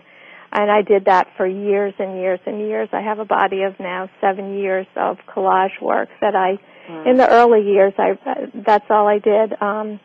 and 0.52 0.70
I 0.70 0.84
did 0.84 1.06
that 1.06 1.30
for 1.36 1.48
years 1.48 1.96
and 1.98 2.20
years 2.20 2.40
and 2.46 2.60
years. 2.60 2.90
I 2.94 3.02
have 3.02 3.18
a 3.18 3.26
body 3.26 3.64
of 3.64 3.80
now 3.80 4.08
seven 4.22 4.60
years 4.60 4.86
of 4.96 5.18
collage 5.28 5.82
work 5.82 6.10
that 6.22 6.36
I, 6.36 6.60
in 6.88 7.18
the 7.18 7.28
early 7.30 7.64
years, 7.64 7.94
I 7.98 8.18
that's 8.54 8.86
all 8.90 9.08
I 9.08 9.20
did. 9.20 9.62
Um, 9.62 10.00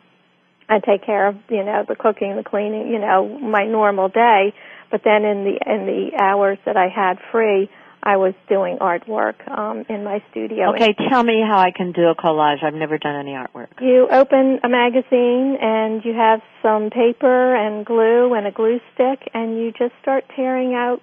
I 0.69 0.79
take 0.79 1.05
care 1.05 1.27
of 1.27 1.35
you 1.49 1.63
know 1.63 1.85
the 1.87 1.95
cooking, 1.95 2.35
the 2.35 2.43
cleaning, 2.43 2.89
you 2.89 2.99
know 2.99 3.39
my 3.39 3.65
normal 3.65 4.09
day. 4.09 4.53
But 4.91 5.01
then 5.03 5.25
in 5.25 5.43
the 5.43 5.59
in 5.65 5.85
the 5.85 6.11
hours 6.21 6.59
that 6.65 6.77
I 6.77 6.87
had 6.87 7.17
free, 7.31 7.69
I 8.03 8.17
was 8.17 8.33
doing 8.49 8.77
artwork 8.79 9.35
um, 9.49 9.85
in 9.89 10.03
my 10.03 10.21
studio. 10.29 10.75
Okay, 10.75 10.93
tell 11.09 11.23
me 11.23 11.41
how 11.41 11.57
I 11.57 11.71
can 11.71 11.93
do 11.93 12.09
a 12.09 12.15
collage. 12.15 12.63
I've 12.63 12.73
never 12.73 12.97
done 12.97 13.15
any 13.15 13.31
artwork. 13.31 13.81
You 13.81 14.07
open 14.11 14.59
a 14.63 14.69
magazine 14.69 15.57
and 15.61 16.03
you 16.03 16.13
have 16.13 16.41
some 16.61 16.89
paper 16.89 17.55
and 17.55 17.85
glue 17.85 18.33
and 18.33 18.45
a 18.45 18.51
glue 18.51 18.79
stick, 18.93 19.29
and 19.33 19.57
you 19.57 19.71
just 19.71 19.93
start 20.01 20.25
tearing 20.35 20.75
out 20.75 21.01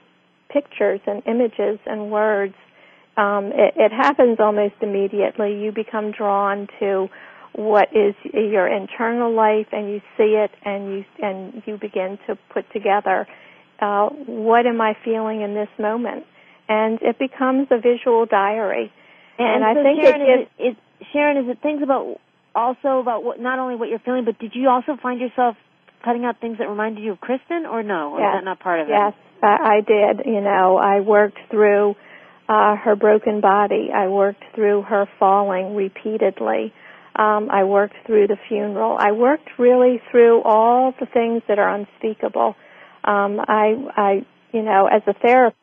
pictures 0.51 1.01
and 1.07 1.23
images 1.27 1.79
and 1.87 2.11
words 2.11 2.55
um, 3.21 3.53
it, 3.53 3.75
it 3.77 3.93
happens 3.93 4.39
almost 4.41 4.75
immediately. 4.81 5.61
You 5.63 5.73
become 5.73 6.11
drawn 6.11 6.69
to 6.81 7.09
what 7.53 7.89
is 7.93 8.15
your 8.33 8.67
internal 8.67 9.35
life, 9.35 9.67
and 9.73 9.91
you 9.91 10.01
see 10.17 10.39
it, 10.39 10.51
and 10.65 10.93
you 10.93 11.05
and 11.21 11.63
you 11.67 11.77
begin 11.77 12.19
to 12.27 12.39
put 12.55 12.65
together 12.73 13.27
uh, 13.81 14.09
what 14.09 14.67
am 14.67 14.81
I 14.81 14.97
feeling 15.05 15.43
in 15.43 15.55
this 15.55 15.69
moment, 15.79 16.25
and 16.69 16.99
it 17.03 17.19
becomes 17.19 17.69
a 17.71 17.79
visual 17.79 18.25
diary. 18.25 18.93
And, 19.39 19.49
and 19.49 19.65
I 19.65 19.75
so 19.75 19.83
think 19.83 20.03
Sharon, 20.03 20.21
it 20.21 20.25
is 20.25 20.49
it, 20.59 20.65
is, 20.69 20.77
Sharon, 21.13 21.37
is 21.45 21.51
it 21.51 21.61
things 21.61 21.83
about 21.83 22.21
also 22.55 23.01
about 23.01 23.25
what 23.25 23.41
not 23.41 23.59
only 23.59 23.77
what 23.77 23.89
you're 23.89 23.99
feeling, 23.99 24.25
but 24.25 24.39
did 24.39 24.53
you 24.55 24.69
also 24.69 24.97
find 25.03 25.21
yourself 25.21 25.57
cutting 26.05 26.25
out 26.25 26.41
things 26.41 26.57
that 26.59 26.69
reminded 26.69 27.05
you 27.05 27.13
of 27.13 27.21
Kristen, 27.21 27.67
or 27.67 27.83
no? 27.83 28.13
Or 28.13 28.21
yes, 28.21 28.29
is 28.29 28.39
that 28.39 28.45
not 28.45 28.61
part 28.61 28.81
of 28.81 28.89
yes, 28.89 29.13
it? 29.13 29.43
Yes, 29.43 29.61
I 29.61 29.81
did. 29.81 30.25
You 30.25 30.41
know, 30.41 30.79
I 30.79 31.01
worked 31.01 31.39
through 31.51 31.97
uh, 32.51 32.75
her 32.75 32.97
broken 32.97 33.41
body. 33.41 33.91
I 33.95 34.09
worked 34.09 34.43
through 34.57 34.83
her 34.83 35.07
falling 35.21 35.77
repeatedly. 35.77 36.73
Um, 37.15 37.49
I 37.49 37.63
worked 37.63 37.95
through 38.07 38.27
the 38.27 38.37
funeral. 38.49 38.97
I 38.99 39.13
worked 39.13 39.51
really 39.57 40.03
through 40.11 40.43
all 40.43 40.93
the 40.99 41.07
things 41.07 41.43
that 41.47 41.61
are 41.61 41.73
unspeakable. 41.73 42.57
Um, 43.05 43.39
I, 43.39 43.75
I, 43.97 44.27
you 44.53 44.63
know, 44.63 44.89
as 44.93 45.03
a 45.07 45.13
therapist, 45.13 45.57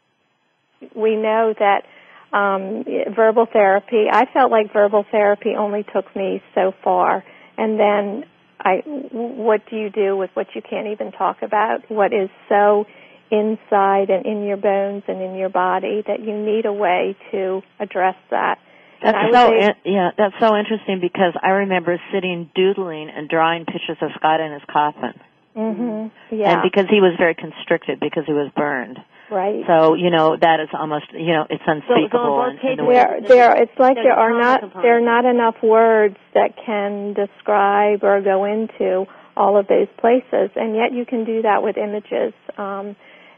we 0.96 1.18
know 1.18 1.54
that 1.60 1.84
um, 2.32 2.86
verbal 3.14 3.48
therapy. 3.52 4.06
I 4.10 4.26
felt 4.34 4.50
like 4.50 4.72
verbal 4.72 5.06
therapy 5.12 5.56
only 5.58 5.84
took 5.94 6.16
me 6.16 6.42
so 6.56 6.72
far, 6.86 7.26
and 7.58 7.78
then 7.78 8.24
I, 8.62 8.82
what 9.12 9.62
do 9.70 9.76
you 9.76 9.90
do 9.90 10.16
with 10.16 10.30
what 10.36 10.48
you 10.56 10.62
can't 10.62 10.88
even 10.88 11.12
talk 11.12 11.42
about? 11.42 11.90
What 11.90 12.14
is 12.14 12.30
so 12.48 12.86
inside 13.32 14.10
and 14.10 14.26
in 14.26 14.44
your 14.44 14.58
bones 14.58 15.04
and 15.08 15.22
in 15.22 15.36
your 15.36 15.50
body 15.50 16.04
that 16.08 16.20
you 16.20 16.38
need 16.38 16.66
a 16.66 16.74
way 16.74 17.16
to 17.32 17.62
address 17.80 18.16
that. 18.32 18.60
That's 19.02 19.18
so 19.32 19.54
in, 19.54 19.70
yeah, 19.86 20.10
that's 20.18 20.34
so 20.40 20.56
interesting 20.56 21.00
because 21.00 21.34
I 21.42 21.50
remember 21.50 22.00
sitting 22.12 22.50
doodling 22.56 23.10
and 23.10 23.30
drawing 23.30 23.66
pictures 23.66 23.98
of 24.02 24.10
Scott 24.18 24.40
in 24.40 24.52
his 24.52 24.64
coffin. 24.72 25.14
Mm-hmm. 25.56 26.36
Yeah. 26.36 26.54
And 26.54 26.62
because 26.64 26.90
he 26.90 27.02
was 27.02 27.14
very 27.18 27.36
constricted 27.36 28.00
because 28.00 28.24
he 28.26 28.34
was 28.34 28.52
burned. 28.56 28.98
Right. 29.30 29.64
So 29.68 29.96
you 29.96 30.10
know 30.10 30.38
that 30.40 30.60
is 30.62 30.70
almost 30.74 31.12
you 31.12 31.34
know 31.34 31.46
it's 31.50 31.64
unspeakable. 31.66 32.10
So, 32.12 32.24
so 32.24 32.42
and, 32.44 32.60
and 32.60 32.80
the 32.80 32.92
there, 32.92 33.20
there, 33.28 33.62
it's 33.62 33.78
like 33.78 33.96
there 33.96 34.14
are 34.14 34.32
not 34.32 34.62
component. 34.62 34.84
there 34.84 34.98
are 34.98 35.02
not 35.02 35.26
enough 35.26 35.56
words 35.62 36.16
that 36.34 36.56
can 36.66 37.14
describe 37.14 38.04
or 38.04 38.22
go 38.22 38.46
into 38.46 39.06
all 39.36 39.58
of 39.58 39.68
those 39.68 39.88
places, 40.00 40.50
and 40.56 40.76
yet 40.76 40.94
you 40.94 41.06
can 41.06 41.26
do 41.26 41.42
that 41.42 41.62
with 41.62 41.78
images. 41.78 42.34
Um, 42.58 42.96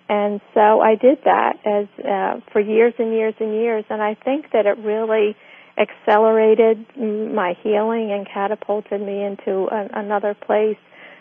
and 0.09 0.41
so 0.55 0.81
I 0.81 0.95
did 0.95 1.19
that 1.25 1.53
as 1.65 1.87
uh, 2.03 2.41
for 2.51 2.59
years 2.59 2.93
and 2.97 3.13
years 3.13 3.35
and 3.39 3.53
years, 3.53 3.85
and 3.89 4.01
I 4.01 4.15
think 4.15 4.47
that 4.53 4.65
it 4.65 4.77
really 4.79 5.35
accelerated 5.77 6.85
my 6.97 7.53
healing 7.61 8.11
and 8.11 8.27
catapulted 8.27 8.99
me 8.99 9.23
into 9.23 9.67
an, 9.71 9.89
another 9.93 10.33
place, 10.33 10.77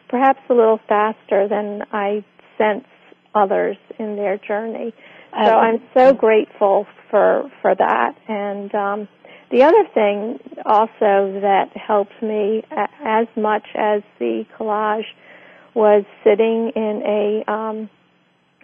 perhaps 0.09 0.41
a 0.49 0.55
little 0.55 0.81
faster 0.89 1.47
than 1.49 1.83
I 1.93 2.25
sense 2.57 2.87
others 3.35 3.77
in 3.99 4.17
their 4.17 4.39
journey. 4.39 4.95
So 5.33 5.53
I'm 5.53 5.83
so 5.95 6.15
grateful 6.15 6.87
for 7.11 7.51
for 7.61 7.75
that. 7.75 8.17
And 8.27 8.75
um, 8.75 9.09
the 9.51 9.63
other 9.63 9.85
thing 9.93 10.39
also 10.65 11.41
that 11.43 11.71
helped 11.77 12.23
me 12.23 12.63
as 13.05 13.27
much 13.37 13.67
as 13.75 14.03
the 14.19 14.45
collage 14.59 15.05
was 15.75 16.05
sitting 16.25 16.73
in 16.75 17.03
a 17.47 17.51
um, 17.51 17.91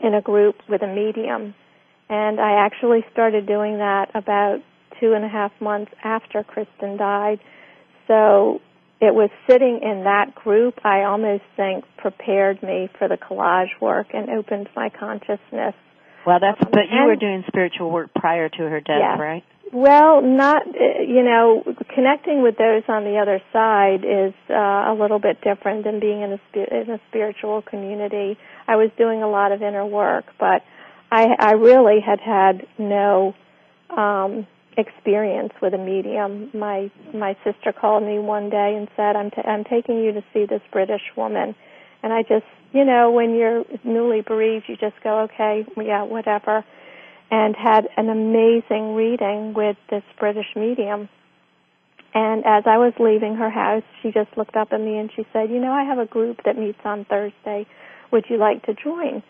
in 0.02 0.14
a 0.14 0.20
group 0.20 0.56
with 0.68 0.82
a 0.82 0.86
medium, 0.86 1.54
and 2.08 2.40
I 2.40 2.64
actually 2.64 3.04
started 3.12 3.46
doing 3.46 3.78
that 3.78 4.10
about 4.14 4.58
two 5.00 5.12
and 5.14 5.24
a 5.24 5.28
half 5.28 5.52
months 5.60 5.92
after 6.02 6.42
Kristen 6.44 6.96
died. 6.96 7.40
So 8.06 8.60
it 9.00 9.14
was 9.14 9.30
sitting 9.48 9.80
in 9.82 10.04
that 10.04 10.34
group, 10.34 10.74
I 10.84 11.02
almost 11.02 11.42
think 11.56 11.84
prepared 11.98 12.62
me 12.62 12.88
for 12.98 13.08
the 13.08 13.16
collage 13.16 13.80
work 13.80 14.08
and 14.12 14.30
opened 14.30 14.68
my 14.76 14.88
consciousness. 14.88 15.74
Well, 16.26 16.38
that's 16.40 16.60
Um, 16.64 16.70
but 16.72 16.84
you 16.90 17.04
were 17.04 17.16
doing 17.16 17.44
spiritual 17.46 17.90
work 17.90 18.10
prior 18.14 18.48
to 18.48 18.58
her 18.58 18.80
death, 18.80 19.18
right? 19.18 19.44
Well, 19.72 20.22
not, 20.22 20.62
uh, 20.68 21.02
you 21.02 21.22
know, 21.22 21.62
connecting 21.94 22.42
with 22.42 22.56
those 22.56 22.82
on 22.88 23.04
the 23.04 23.18
other 23.18 23.40
side 23.52 24.04
is 24.04 24.34
uh, 24.50 24.92
a 24.92 24.96
little 24.98 25.18
bit 25.18 25.40
different 25.42 25.84
than 25.84 26.00
being 26.00 26.22
in 26.22 26.32
a, 26.32 26.40
spi- 26.50 26.68
in 26.70 26.90
a 26.90 27.00
spiritual 27.08 27.62
community. 27.62 28.36
I 28.66 28.76
was 28.76 28.90
doing 28.98 29.22
a 29.22 29.28
lot 29.28 29.52
of 29.52 29.62
inner 29.62 29.86
work, 29.86 30.24
but 30.38 30.62
I, 31.10 31.28
I 31.38 31.52
really 31.52 32.00
had 32.00 32.20
had 32.20 32.66
no 32.78 33.34
um, 33.96 34.46
experience 34.76 35.52
with 35.62 35.74
a 35.74 35.78
medium. 35.78 36.50
My 36.52 36.90
my 37.12 37.36
sister 37.44 37.72
called 37.72 38.02
me 38.02 38.18
one 38.18 38.50
day 38.50 38.74
and 38.76 38.88
said, 38.96 39.16
"I'm 39.16 39.30
t- 39.30 39.42
I'm 39.44 39.64
taking 39.64 39.98
you 39.98 40.12
to 40.12 40.24
see 40.32 40.46
this 40.46 40.62
British 40.72 41.02
woman," 41.16 41.54
and 42.02 42.12
I 42.12 42.22
just, 42.22 42.46
you 42.72 42.84
know, 42.84 43.12
when 43.12 43.34
you're 43.34 43.64
newly 43.84 44.22
bereaved, 44.22 44.64
you 44.68 44.76
just 44.76 45.00
go, 45.02 45.20
"Okay, 45.20 45.64
yeah, 45.76 46.02
whatever," 46.02 46.64
and 47.30 47.54
had 47.54 47.88
an 47.96 48.08
amazing 48.08 48.94
reading 48.94 49.54
with 49.54 49.76
this 49.90 50.02
British 50.18 50.56
medium. 50.56 51.08
And 52.14 52.44
as 52.46 52.64
I 52.66 52.78
was 52.78 52.92
leaving 53.00 53.34
her 53.36 53.50
house, 53.50 53.82
she 54.00 54.12
just 54.12 54.30
looked 54.36 54.56
up 54.56 54.68
at 54.72 54.80
me 54.80 54.98
and 54.98 55.10
she 55.14 55.26
said, 55.32 55.50
"You 55.50 55.58
know, 55.60 55.72
I 55.72 55.84
have 55.84 55.98
a 55.98 56.06
group 56.06 56.42
that 56.44 56.56
meets 56.56 56.78
on 56.84 57.04
Thursday. 57.04 57.66
Would 58.12 58.26
you 58.30 58.36
like 58.36 58.62
to 58.66 58.74
join?" 58.74 59.22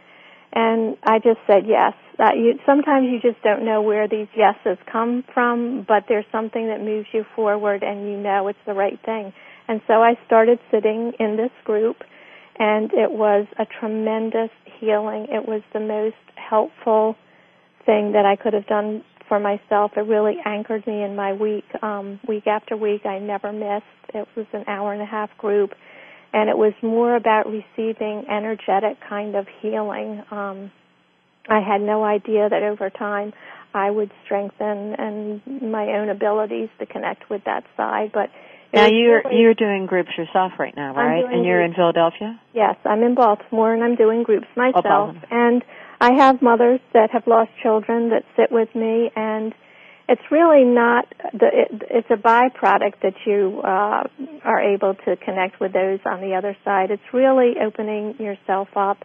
And 0.53 0.97
I 1.03 1.19
just 1.19 1.41
said 1.47 1.67
yes. 1.67 1.95
That 2.19 2.37
you, 2.37 2.59
sometimes 2.65 3.09
you 3.11 3.21
just 3.21 3.43
don't 3.43 3.65
know 3.65 3.83
where 3.83 4.07
these 4.07 4.29
yeses 4.37 4.79
come 4.91 5.25
from, 5.35 5.85
but 5.89 6.05
there's 6.09 6.27
something 6.31 6.69
that 6.69 6.81
moves 6.81 7.09
you 7.13 7.25
forward 7.35 7.83
and 7.83 8.09
you 8.09 8.17
know 8.17 8.47
it's 8.47 8.65
the 8.65 8.75
right 8.75 8.99
thing. 9.05 9.33
And 9.67 9.81
so 9.89 9.95
I 9.95 10.15
started 10.27 10.61
sitting 10.71 11.13
in 11.19 11.37
this 11.37 11.51
group 11.65 11.97
and 12.57 12.93
it 12.93 13.11
was 13.11 13.47
a 13.59 13.67
tremendous 13.67 14.51
healing. 14.79 15.27
It 15.29 15.49
was 15.49 15.63
the 15.73 15.81
most 15.81 16.15
helpful 16.37 17.17
thing 17.85 18.13
that 18.13 18.25
I 18.25 18.37
could 18.37 18.53
have 18.53 18.67
done 18.67 19.03
for 19.29 19.41
myself. 19.41 19.93
It 19.97 20.01
really 20.07 20.37
anchored 20.45 20.87
me 20.87 21.03
in 21.03 21.17
my 21.17 21.33
week. 21.33 21.65
Um, 21.83 22.21
week 22.29 22.47
after 22.47 22.77
week, 22.77 23.07
I 23.07 23.19
never 23.19 23.53
missed. 23.53 23.85
It 24.15 24.29
was 24.37 24.47
an 24.53 24.65
hour 24.69 24.93
and 24.93 25.03
a 25.03 25.07
half 25.07 25.31
group, 25.39 25.71
and 26.33 26.49
it 26.49 26.57
was 26.57 26.73
more 26.83 27.17
about 27.17 27.47
receiving 27.47 28.25
energetic 28.31 28.99
kind 29.09 29.35
of 29.35 29.47
healing. 29.61 30.23
Um, 30.31 30.71
I 31.49 31.61
had 31.61 31.81
no 31.81 32.05
idea 32.05 32.49
that 32.49 32.63
over 32.63 32.91
time 32.91 33.33
I 33.75 33.91
would 33.91 34.11
strengthen 34.25 34.95
and 34.95 35.43
my 35.73 35.85
own 35.99 36.09
abilities 36.09 36.69
to 36.79 36.87
connect 36.87 37.29
with 37.29 37.43
that 37.45 37.65
side. 37.77 38.13
But 38.13 38.31
Now 38.73 38.87
you're 38.87 39.23
really- 39.25 39.41
you're 39.41 39.55
doing 39.55 39.87
groups 39.87 40.17
yourself 40.17 40.59
right 40.59 40.75
now, 40.77 40.95
right? 40.95 41.25
And 41.25 41.45
you're 41.45 41.61
in. 41.61 41.75
Philadelphia. 41.75 42.39
Yes, 42.53 42.77
I'm 42.85 43.03
in 43.03 43.15
Baltimore 43.15 43.73
and 43.75 43.85
I'm 43.85 43.95
doing 43.95 44.23
groups 44.23 44.47
myself. 44.57 44.85
Baltimore. 44.85 45.23
and 45.31 45.65
I 46.05 46.13
have 46.13 46.43
mothers 46.43 46.81
that 46.93 47.13
have 47.13 47.27
lost 47.27 47.51
children 47.63 48.11
that 48.11 48.25
sit 48.37 48.53
with 48.53 48.69
me, 48.75 49.11
and 49.17 49.55
it's 50.07 50.21
really 50.31 50.63
not 50.63 51.07
the. 51.33 51.47
It, 51.47 51.83
it's 51.89 52.09
a 52.11 52.17
byproduct 52.21 53.01
that 53.03 53.15
you 53.25 53.63
uh, 53.65 54.03
are 54.45 54.61
able 54.61 54.97
to 55.07 55.17
connect 55.17 55.61
with 55.61 55.73
those 55.73 56.01
on 56.05 56.21
the 56.21 56.35
other 56.35 56.55
side. 56.63 56.91
It's 56.91 57.15
really 57.15 57.55
opening 57.59 58.17
yourself 58.19 58.69
up, 58.77 58.99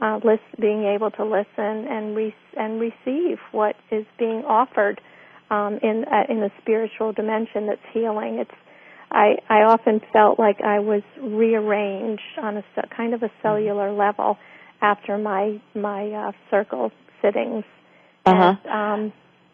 uh, 0.00 0.20
list, 0.22 0.44
being 0.60 0.84
able 0.84 1.10
to 1.10 1.24
listen 1.24 1.88
and 1.90 2.14
re- 2.14 2.36
and 2.56 2.80
receive 2.80 3.38
what 3.50 3.74
is 3.90 4.06
being 4.16 4.44
offered 4.46 5.00
um, 5.50 5.80
in 5.82 6.04
uh, 6.04 6.32
in 6.32 6.40
a 6.40 6.50
spiritual 6.62 7.12
dimension 7.12 7.66
that's 7.66 7.82
healing. 7.92 8.38
It's 8.38 8.54
I, 9.10 9.38
I 9.48 9.62
often 9.62 10.00
felt 10.12 10.38
like 10.38 10.60
I 10.60 10.78
was 10.78 11.02
rearranged 11.20 12.38
on 12.40 12.58
a 12.58 12.64
kind 12.96 13.12
of 13.12 13.24
a 13.24 13.30
cellular 13.42 13.92
level 13.92 14.38
after 14.84 15.16
my 15.18 15.60
my 15.74 16.02
uh, 16.22 16.32
circle 16.50 16.92
sittings. 17.22 17.64
Uh-huh. 18.26 18.54
And, 18.64 19.10
um, 19.10 19.12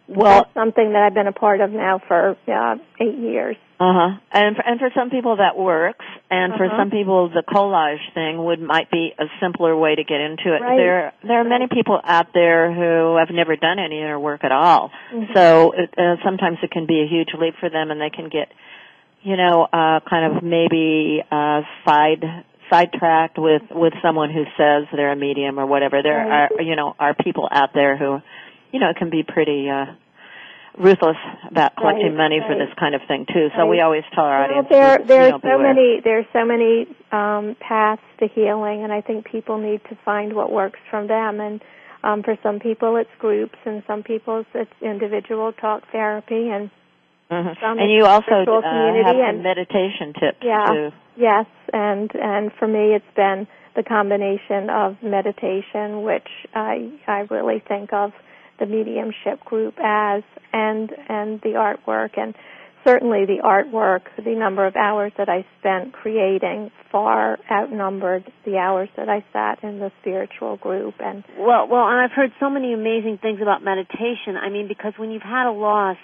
Well, 0.09 0.43
that's 0.43 0.55
something 0.55 0.89
that 0.95 1.03
I've 1.07 1.15
been 1.15 1.29
a 1.29 1.39
part 1.47 1.61
of 1.61 1.71
now 1.71 2.01
for 2.09 2.37
uh, 2.49 2.75
eight 3.05 3.19
years. 3.19 3.57
Uh 3.79 3.95
huh. 3.99 4.11
And 4.33 4.57
for, 4.57 4.63
and 4.69 4.77
for 4.83 4.91
some 4.99 5.09
people 5.17 5.37
that 5.37 5.55
works, 5.57 6.05
and 6.31 6.53
for 6.59 6.67
Uh-huh. 6.67 6.79
some 6.81 6.91
people 6.91 7.31
the 7.39 7.45
collage 7.55 8.05
thing 8.19 8.35
would 8.47 8.61
might 8.61 8.91
be 8.91 9.05
a 9.19 9.27
simpler 9.41 9.73
way 9.85 9.93
to 10.01 10.05
get 10.13 10.21
into 10.21 10.49
it. 10.57 10.61
Right. 10.61 10.77
There 10.83 11.13
there 11.29 11.39
are 11.43 11.49
many 11.57 11.67
people 11.77 11.99
out 12.17 12.29
there 12.35 12.63
who 12.79 13.17
have 13.23 13.31
never 13.31 13.55
done 13.57 13.79
any 13.79 13.99
inner 14.05 14.19
work 14.19 14.43
at 14.49 14.53
all. 14.53 14.91
Mhm. 15.15 15.35
So 15.35 15.73
it, 15.83 15.89
uh, 15.97 16.17
sometimes 16.27 16.59
it 16.67 16.71
can 16.77 16.87
be 16.87 16.99
a 17.07 17.07
huge 17.15 17.33
leap 17.43 17.55
for 17.63 17.71
them, 17.71 17.91
and 17.91 17.99
they 18.05 18.11
can 18.19 18.29
get, 18.29 18.49
you 19.23 19.37
know, 19.43 19.55
uh, 19.81 20.01
kind 20.13 20.25
of 20.29 20.43
maybe 20.43 21.23
uh, 21.39 21.63
side 21.87 22.25
sidetracked 22.71 23.37
with 23.39 23.63
with 23.71 23.93
someone 24.03 24.31
who 24.31 24.45
says 24.57 24.87
they're 24.93 25.13
a 25.13 25.17
medium 25.17 25.59
or 25.59 25.67
whatever. 25.67 26.03
There 26.03 26.21
are 26.21 26.49
you 26.63 26.77
know 26.77 26.95
are 26.99 27.15
people 27.15 27.49
out 27.51 27.71
there 27.75 27.97
who, 27.97 28.21
you 28.73 28.81
know, 28.81 28.93
can 28.97 29.11
be 29.11 29.23
pretty. 29.23 29.69
uh 29.69 29.87
ruthless 30.79 31.17
about 31.51 31.77
collecting 31.77 32.15
Right, 32.15 32.31
money 32.31 32.41
for 32.47 32.55
this 32.55 32.73
kind 32.79 32.95
of 32.95 33.03
thing 33.09 33.27
too. 33.27 33.49
So 33.57 33.67
we 33.67 33.81
always 33.81 34.05
tell 34.15 34.25
our 34.25 34.41
Well, 34.49 34.51
audience, 34.51 34.69
there 34.71 35.01
you 35.01 35.07
there 35.07 35.29
know, 35.29 35.37
are 35.37 35.41
so 35.41 35.59
beware. 35.59 35.75
many 35.75 36.01
there's 36.03 36.27
so 36.33 36.45
many 36.47 36.87
um, 37.13 37.57
paths 37.61 38.01
to 38.21 38.29
healing, 38.29 38.85
and 38.85 38.93
I 38.93 39.01
think 39.03 39.27
people 39.27 39.59
need 39.59 39.83
to 39.91 39.99
find 40.05 40.33
what 40.33 40.51
works 40.51 40.79
from 40.91 41.07
them. 41.09 41.41
And 41.41 41.61
Um, 42.03 42.23
for 42.23 42.39
some 42.43 42.61
people, 42.61 42.97
it's 42.97 43.11
groups, 43.19 43.59
and 43.67 43.83
some 43.87 44.03
people 44.03 44.45
it's 44.55 44.73
individual 44.81 45.53
talk 45.53 45.83
therapy, 45.93 46.49
and 46.49 46.71
mm-hmm. 47.31 47.79
and 47.79 47.93
you 47.93 48.05
also 48.05 48.33
uh, 48.33 49.07
have 49.07 49.17
and, 49.17 49.43
meditation 49.43 50.13
tips 50.13 50.39
yeah, 50.43 50.67
too. 50.67 50.91
Yes, 51.17 51.47
and 51.73 52.11
and 52.15 52.51
for 52.59 52.67
me, 52.67 52.95
it's 52.95 53.05
been 53.15 53.47
the 53.77 53.83
combination 53.83 54.71
of 54.71 54.97
meditation, 55.03 56.03
which 56.03 56.29
I 56.55 56.91
I 57.07 57.27
really 57.31 57.63
think 57.67 57.93
of 57.93 58.13
the 58.59 58.67
mediumship 58.67 59.45
group 59.45 59.75
as, 59.83 60.23
and 60.53 60.91
and 61.09 61.41
the 61.41 61.55
artwork, 61.55 62.19
and 62.19 62.35
certainly 62.85 63.27
the 63.27 63.41
artwork, 63.45 64.03
the 64.17 64.35
number 64.35 64.67
of 64.67 64.77
hours 64.77 65.13
that 65.19 65.29
I 65.29 65.45
spent 65.59 65.93
creating 65.93 66.71
far 66.91 67.39
outnumbered 67.51 68.31
the 68.45 68.57
hours 68.57 68.89
that 68.97 69.09
I 69.09 69.25
sat 69.33 69.63
in 69.63 69.79
the 69.79 69.93
spiritual 70.01 70.57
group 70.57 70.95
and 70.99 71.23
well 71.39 71.69
well 71.69 71.87
and 71.87 72.01
I've 72.01 72.11
heard 72.11 72.33
so 72.41 72.51
many 72.51 72.73
amazing 72.73 73.19
things 73.21 73.41
about 73.41 73.63
meditation. 73.63 74.37
I 74.37 74.49
mean 74.49 74.67
because 74.67 74.95
when 74.97 75.11
you've 75.11 75.23
had 75.23 75.49
a 75.49 75.53
loss 75.53 75.99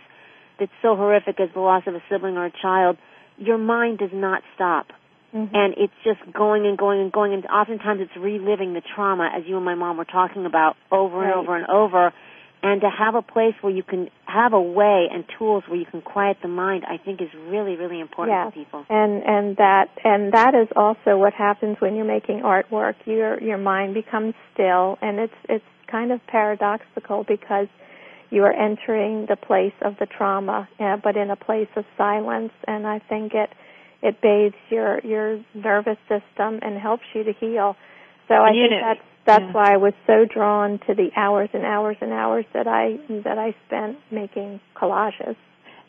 that's 0.59 0.73
so 0.83 0.97
horrific 0.97 1.41
as 1.41 1.49
the 1.55 1.61
loss 1.61 1.83
of 1.87 1.95
a 1.95 2.03
sibling 2.11 2.37
or 2.37 2.47
a 2.47 2.53
child, 2.63 2.97
your 3.39 3.59
mind 3.59 3.99
does 3.99 4.11
not 4.13 4.43
stop. 4.55 4.87
Mm-hmm. 5.35 5.55
And 5.55 5.75
it's 5.77 5.93
just 6.05 6.21
going 6.33 6.67
and 6.67 6.79
going 6.79 7.01
and 7.01 7.13
going 7.13 7.35
and 7.35 7.45
oftentimes 7.47 8.01
it's 8.01 8.17
reliving 8.17 8.75
the 8.75 8.83
trauma 8.95 9.29
as 9.37 9.43
you 9.47 9.57
and 9.57 9.65
my 9.65 9.75
mom 9.75 9.97
were 9.97 10.05
talking 10.05 10.47
about 10.47 10.77
over 10.91 11.23
and 11.25 11.35
over 11.35 11.57
and 11.57 11.67
over 11.67 12.13
and 12.63 12.81
to 12.81 12.89
have 12.91 13.15
a 13.15 13.23
place 13.23 13.55
where 13.61 13.73
you 13.73 13.83
can 13.83 14.09
have 14.25 14.53
a 14.53 14.61
way 14.61 15.09
and 15.13 15.25
tools 15.39 15.65
where 15.69 15.79
you 15.79 15.87
can 15.87 16.01
quiet 16.01 16.37
the 16.43 16.49
mind 16.49 16.85
i 16.89 16.97
think 16.97 17.21
is 17.21 17.29
really 17.49 17.77
really 17.77 18.01
important 18.01 18.37
yes. 18.37 18.53
for 18.53 18.59
people 18.59 18.87
and 18.89 19.23
and 19.23 19.57
that 19.59 19.91
and 20.05 20.33
that 20.33 20.55
is 20.55 20.69
also 20.75 21.17
what 21.17 21.33
happens 21.33 21.77
when 21.81 21.95
you're 21.97 22.05
making 22.05 22.41
artwork 22.41 22.95
your 23.05 23.41
your 23.43 23.59
mind 23.59 23.95
becomes 23.95 24.35
still 24.53 24.99
and 25.03 25.19
it's 25.19 25.35
it's 25.49 25.65
kind 25.91 26.11
of 26.11 26.21
paradoxical 26.27 27.25
because 27.25 27.69
you 28.31 28.43
are 28.43 28.53
entering 28.53 29.27
the 29.29 29.37
place 29.37 29.75
of 29.83 29.97
the 29.99 30.07
trauma 30.07 30.69
uh, 30.81 30.97
but 31.03 31.17
in 31.17 31.31
a 31.31 31.37
place 31.37 31.69
of 31.77 31.85
silence 31.97 32.53
and 32.67 32.87
i 32.87 32.99
think 32.99 33.33
it 33.35 33.51
it 34.03 34.21
bathes 34.21 34.55
your 34.71 35.01
your 35.05 35.41
nervous 35.55 35.99
system 36.09 36.59
and 36.63 36.79
helps 36.79 37.05
you 37.15 37.25
to 37.25 37.33
heal 37.33 37.77
so 38.29 38.35
i 38.35 38.51
you 38.51 38.69
think 38.69 38.71
know, 38.73 38.81
that's 38.81 39.07
that's 39.27 39.43
yeah. 39.43 39.53
why 39.53 39.75
I 39.75 39.77
was 39.77 39.93
so 40.07 40.25
drawn 40.25 40.79
to 40.87 40.95
the 40.95 41.11
hours 41.17 41.51
and 41.53 41.65
hours 41.65 41.97
and 42.01 42.13
hours 42.13 42.45
that 42.55 42.69
I 42.69 42.97
that 43.25 43.39
I 43.39 43.55
spent 43.67 43.99
making 44.11 44.61
collages. 44.77 45.37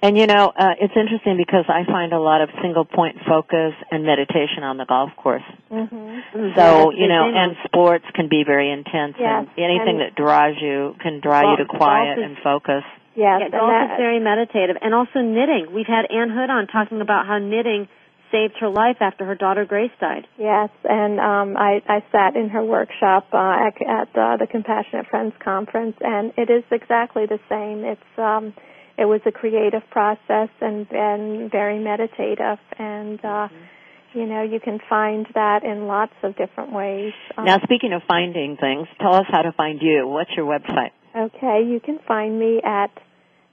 And 0.02 0.16
you 0.18 0.28
know, 0.28 0.54
uh, 0.56 0.78
it's 0.80 0.94
interesting 0.96 1.38
because 1.38 1.66
I 1.68 1.84
find 1.90 2.14
a 2.14 2.20
lot 2.20 2.42
of 2.42 2.50
single 2.62 2.86
point 2.86 3.18
focus 3.28 3.74
and 3.90 4.06
meditation 4.06 4.62
on 4.62 4.78
the 4.78 4.86
golf 4.86 5.10
course. 5.18 5.46
Mm-hmm. 5.72 6.54
So 6.56 6.92
you 6.92 7.08
know, 7.08 7.26
and 7.26 7.58
sports 7.66 8.06
can 8.14 8.30
be 8.30 8.44
very 8.46 8.72
intense, 8.72 9.16
yes. 9.18 9.48
and 9.48 9.50
anything 9.58 9.98
and 9.98 10.02
that 10.02 10.16
draws 10.16 10.56
you 10.62 10.96
can 11.02 11.20
draw 11.20 11.42
golf, 11.42 11.58
you 11.58 11.66
to 11.66 11.70
quiet 11.78 12.20
is, 12.20 12.26
and 12.26 12.38
focus. 12.44 12.86
Yes, 13.16 13.42
yeah, 13.42 13.50
golf 13.50 13.74
that, 13.74 13.94
is 13.94 13.98
very 13.98 14.20
meditative, 14.20 14.78
and 14.82 14.94
also 14.94 15.20
knitting. 15.26 15.74
We've 15.74 15.90
had 15.90 16.06
Ann 16.14 16.30
Hood 16.30 16.52
on 16.52 16.68
talking 16.68 17.02
about 17.02 17.26
how 17.26 17.40
knitting 17.40 17.88
saved 18.32 18.56
her 18.60 18.70
life 18.70 18.98
after 19.00 19.26
her 19.26 19.36
daughter 19.36 19.66
Grace 19.66 19.92
died. 20.00 20.28
Yes, 20.38 20.70
and 20.84 21.20
um, 21.20 21.58
I, 21.58 21.82
I 21.88 22.04
sat 22.12 22.36
in 22.36 22.50
her 22.50 22.64
workshop 22.64 23.28
uh, 23.34 23.38
at, 23.38 23.82
at 23.82 24.10
uh, 24.14 24.38
the 24.38 24.46
Compassionate 24.46 25.08
Friends 25.08 25.34
conference, 25.40 25.96
and 26.02 26.34
it 26.38 26.52
is 26.52 26.64
exactly 26.70 27.26
the 27.26 27.40
same. 27.50 27.84
It's 27.84 28.20
um, 28.20 28.54
it 28.98 29.06
was 29.06 29.22
a 29.26 29.32
creative 29.32 29.84
process 29.92 30.50
and, 30.60 30.88
and 30.92 31.50
very 31.52 31.80
meditative, 31.80 32.58
and 32.78 33.20
uh, 33.20 33.48
mm-hmm. 33.48 34.20
you 34.20 34.26
know 34.26 34.44
you 34.44 34.60
can 34.60 34.80
find 34.90 35.26
that 35.34 35.64
in 35.64 35.88
lots 35.88 36.12
of 36.24 36.36
different 36.36 36.74
ways. 36.74 37.14
Um, 37.38 37.46
now, 37.46 37.60
speaking 37.64 37.94
of 37.94 38.02
finding 38.08 38.58
things, 38.60 38.88
tell 39.00 39.16
us 39.16 39.26
how 39.30 39.44
to 39.44 39.52
find 39.52 39.80
you. 39.82 40.08
What's 40.08 40.32
your 40.36 40.46
website? 40.46 40.92
Okay, 41.16 41.64
you 41.68 41.80
can 41.80 42.00
find 42.08 42.40
me 42.40 42.60
at 42.64 42.92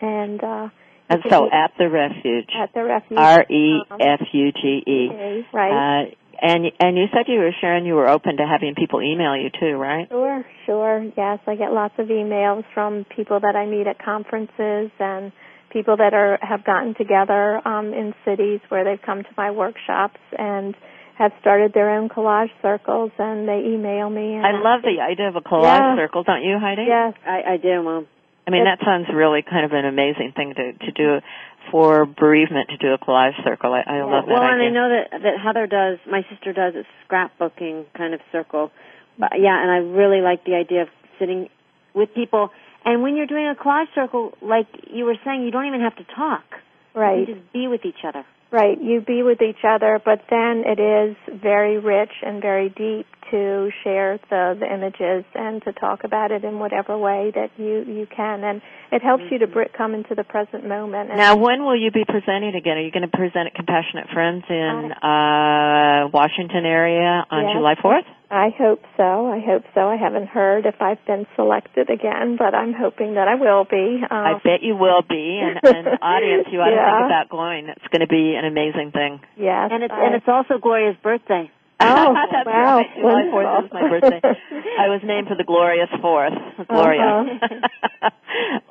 and 0.00 0.42
uh, 0.42 0.70
and 1.08 1.22
so 1.28 1.50
at 1.52 1.72
the 1.78 1.90
refuge. 1.90 2.48
At 2.56 2.72
the 2.72 2.82
refuge. 2.84 3.18
R 3.18 3.44
E 3.50 3.82
F 4.00 4.20
U 4.32 4.52
G 4.52 4.82
E. 4.86 5.10
Right. 5.52 5.72
Uh, 5.72 6.04
and 6.40 6.66
and 6.80 6.96
you 6.96 7.06
said 7.12 7.26
you 7.28 7.38
were 7.38 7.54
sharing 7.60 7.86
you 7.86 7.94
were 7.94 8.08
open 8.08 8.36
to 8.36 8.46
having 8.46 8.74
people 8.74 9.02
email 9.02 9.36
you 9.36 9.50
too, 9.50 9.76
right? 9.76 10.08
Sure, 10.08 10.44
sure. 10.66 11.04
Yes, 11.16 11.40
I 11.46 11.56
get 11.56 11.72
lots 11.72 11.94
of 11.98 12.08
emails 12.08 12.64
from 12.74 13.04
people 13.14 13.40
that 13.40 13.56
I 13.56 13.66
meet 13.66 13.86
at 13.86 14.02
conferences 14.02 14.90
and 14.98 15.32
people 15.72 15.96
that 15.96 16.14
are 16.14 16.38
have 16.42 16.64
gotten 16.64 16.94
together 16.94 17.66
um, 17.66 17.92
in 17.92 18.14
cities 18.24 18.60
where 18.68 18.84
they've 18.84 19.02
come 19.04 19.22
to 19.22 19.30
my 19.36 19.50
workshops 19.50 20.20
and 20.36 20.74
have 21.16 21.32
started 21.40 21.72
their 21.74 21.90
own 21.90 22.08
collage 22.08 22.48
circles, 22.62 23.12
and 23.18 23.46
they 23.46 23.60
email 23.68 24.08
me. 24.08 24.36
And 24.36 24.46
I 24.46 24.52
love 24.52 24.80
the 24.80 25.02
idea 25.02 25.28
of 25.28 25.36
a 25.36 25.42
collage 25.42 25.78
yeah. 25.78 25.96
circle, 25.96 26.24
don't 26.24 26.42
you, 26.42 26.58
Heidi? 26.58 26.86
Yes, 26.88 27.12
I, 27.26 27.54
I 27.54 27.56
do, 27.58 27.82
Mom. 27.82 28.06
I 28.46 28.50
mean, 28.50 28.64
that 28.64 28.80
sounds 28.84 29.06
really 29.14 29.42
kind 29.42 29.64
of 29.64 29.72
an 29.72 29.84
amazing 29.84 30.32
thing 30.34 30.54
to 30.56 30.72
to 30.72 30.92
do 30.92 31.20
for 31.70 32.06
bereavement 32.06 32.70
to 32.70 32.76
do 32.76 32.92
a 32.92 32.98
collage 32.98 33.42
circle. 33.44 33.72
I, 33.72 33.82
I 33.86 33.96
yeah. 33.96 34.04
love 34.04 34.26
that. 34.26 34.32
Well, 34.32 34.42
idea. 34.42 34.52
and 34.52 34.62
I 34.62 34.68
know 34.70 34.88
that 34.88 35.22
that 35.22 35.40
Heather 35.42 35.66
does. 35.66 35.98
My 36.10 36.22
sister 36.30 36.52
does 36.52 36.74
a 36.74 36.84
scrapbooking 37.06 37.86
kind 37.96 38.14
of 38.14 38.20
circle. 38.32 38.70
But 39.18 39.32
yeah, 39.38 39.60
and 39.60 39.70
I 39.70 39.76
really 39.76 40.20
like 40.20 40.44
the 40.44 40.54
idea 40.54 40.82
of 40.82 40.88
sitting 41.18 41.48
with 41.94 42.14
people. 42.14 42.50
And 42.84 43.02
when 43.02 43.16
you're 43.16 43.26
doing 43.26 43.46
a 43.46 43.54
collage 43.54 43.94
circle, 43.94 44.32
like 44.40 44.66
you 44.90 45.04
were 45.04 45.16
saying, 45.24 45.42
you 45.42 45.50
don't 45.50 45.66
even 45.66 45.80
have 45.80 45.96
to 45.96 46.04
talk. 46.04 46.44
Right. 46.94 47.20
You 47.20 47.34
just 47.34 47.52
be 47.52 47.68
with 47.68 47.84
each 47.84 48.02
other. 48.06 48.24
Right, 48.52 48.82
you 48.82 49.00
be 49.00 49.22
with 49.22 49.40
each 49.42 49.62
other, 49.64 50.00
but 50.04 50.22
then 50.28 50.64
it 50.66 50.80
is 50.80 51.16
very 51.40 51.78
rich 51.78 52.10
and 52.20 52.42
very 52.42 52.68
deep 52.68 53.06
to 53.30 53.70
share 53.84 54.18
the, 54.28 54.58
the 54.58 54.66
images 54.66 55.24
and 55.36 55.62
to 55.62 55.72
talk 55.72 56.02
about 56.02 56.32
it 56.32 56.42
in 56.42 56.58
whatever 56.58 56.98
way 56.98 57.30
that 57.32 57.50
you, 57.56 57.84
you 57.86 58.08
can. 58.10 58.42
And 58.42 58.60
it 58.90 59.02
helps 59.02 59.22
mm-hmm. 59.22 59.34
you 59.34 59.38
to 59.40 59.46
br- 59.46 59.70
come 59.76 59.94
into 59.94 60.16
the 60.16 60.24
present 60.24 60.66
moment. 60.66 61.10
And 61.10 61.18
now, 61.18 61.36
when 61.36 61.62
will 61.62 61.80
you 61.80 61.92
be 61.92 62.04
presenting 62.04 62.56
again? 62.56 62.76
Are 62.76 62.82
you 62.82 62.90
going 62.90 63.08
to 63.08 63.16
present 63.16 63.46
at 63.46 63.54
Compassionate 63.54 64.08
Friends 64.12 64.42
in 64.50 64.92
uh, 64.98 66.10
Washington 66.12 66.66
area 66.66 67.24
on 67.30 67.44
yes. 67.44 67.54
July 67.54 67.74
4th? 67.78 68.19
I 68.30 68.50
hope 68.56 68.80
so. 68.96 69.26
I 69.26 69.40
hope 69.44 69.64
so. 69.74 69.88
I 69.88 69.96
haven't 69.96 70.28
heard 70.28 70.64
if 70.64 70.80
I've 70.80 71.04
been 71.04 71.26
selected 71.34 71.90
again, 71.90 72.36
but 72.38 72.54
I'm 72.54 72.72
hoping 72.72 73.14
that 73.14 73.26
I 73.26 73.34
will 73.34 73.64
be. 73.64 73.98
Um, 74.08 74.16
I 74.16 74.34
bet 74.44 74.62
you 74.62 74.76
will 74.76 75.02
be, 75.02 75.42
and, 75.42 75.58
and 75.64 75.98
audience, 76.02 76.46
you 76.52 76.60
ought 76.60 76.70
yeah. 76.70 76.78
to 76.78 76.90
think 76.94 77.06
about 77.10 77.28
going. 77.28 77.66
It's 77.68 77.88
going 77.90 78.06
to 78.06 78.06
be 78.06 78.38
an 78.38 78.44
amazing 78.44 78.92
thing. 78.92 79.20
Yes, 79.36 79.70
and 79.72 79.82
it's 79.82 79.92
I, 79.92 80.06
and 80.06 80.14
it's 80.14 80.28
also 80.28 80.58
Gloria's 80.58 80.96
birthday. 81.02 81.50
Oh, 81.82 82.12
wow! 82.12 82.76
Right. 82.76 82.86
July 82.94 83.24
fourth 83.30 83.64
is 83.64 83.72
my 83.72 83.88
birthday. 83.88 84.20
I 84.22 84.92
was 84.92 85.00
named 85.02 85.28
for 85.28 85.34
the 85.34 85.44
glorious 85.44 85.88
fourth, 86.02 86.34
Gloria. 86.68 87.24
Uh-huh. 87.40 88.10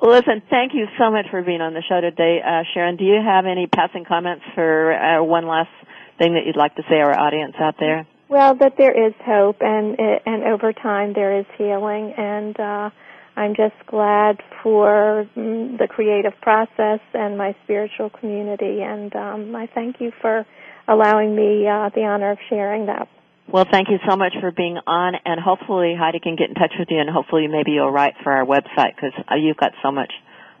Listen, 0.00 0.40
thank 0.48 0.74
you 0.74 0.86
so 0.96 1.10
much 1.10 1.26
for 1.28 1.42
being 1.42 1.60
on 1.60 1.74
the 1.74 1.82
show 1.82 2.00
today, 2.00 2.38
uh, 2.38 2.62
Sharon. 2.72 2.96
Do 2.96 3.02
you 3.02 3.18
have 3.20 3.46
any 3.46 3.66
passing 3.66 4.04
comments 4.04 4.44
for 4.54 4.92
uh, 4.94 5.24
one 5.24 5.48
last 5.48 5.74
thing 6.18 6.34
that 6.34 6.46
you'd 6.46 6.56
like 6.56 6.76
to 6.76 6.82
say 6.82 6.98
to 6.98 7.02
our 7.02 7.18
audience 7.18 7.56
out 7.58 7.74
there? 7.80 8.06
Well, 8.30 8.54
that 8.60 8.74
there 8.78 9.08
is 9.08 9.12
hope, 9.26 9.56
and 9.60 9.98
and 9.98 10.44
over 10.44 10.72
time 10.72 11.14
there 11.14 11.40
is 11.40 11.46
healing, 11.58 12.14
and 12.16 12.58
uh, 12.60 12.90
I'm 13.34 13.56
just 13.56 13.74
glad 13.88 14.38
for 14.62 15.26
mm, 15.36 15.76
the 15.76 15.88
creative 15.88 16.34
process 16.40 17.00
and 17.12 17.36
my 17.36 17.56
spiritual 17.64 18.08
community, 18.08 18.82
and 18.82 19.12
um, 19.16 19.56
I 19.56 19.66
thank 19.66 20.00
you 20.00 20.12
for 20.20 20.46
allowing 20.86 21.34
me 21.34 21.66
uh, 21.66 21.90
the 21.92 22.02
honor 22.02 22.30
of 22.30 22.38
sharing 22.48 22.86
that. 22.86 23.08
Well, 23.52 23.66
thank 23.68 23.88
you 23.88 23.98
so 24.08 24.14
much 24.14 24.34
for 24.40 24.52
being 24.52 24.78
on, 24.86 25.14
and 25.24 25.40
hopefully 25.40 25.96
Heidi 25.98 26.20
can 26.20 26.36
get 26.36 26.50
in 26.50 26.54
touch 26.54 26.74
with 26.78 26.86
you, 26.88 27.00
and 27.00 27.10
hopefully 27.10 27.48
maybe 27.48 27.72
you'll 27.72 27.90
write 27.90 28.14
for 28.22 28.30
our 28.30 28.46
website 28.46 28.94
because 28.94 29.12
uh, 29.28 29.34
you've 29.34 29.56
got 29.56 29.72
so 29.82 29.90
much 29.90 30.12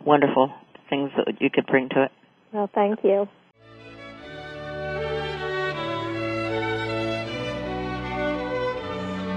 wonderful 0.04 0.52
things 0.88 1.12
that 1.16 1.40
you 1.40 1.50
could 1.50 1.66
bring 1.66 1.88
to 1.90 2.02
it. 2.02 2.10
Well, 2.52 2.68
thank 2.74 3.04
you. 3.04 3.28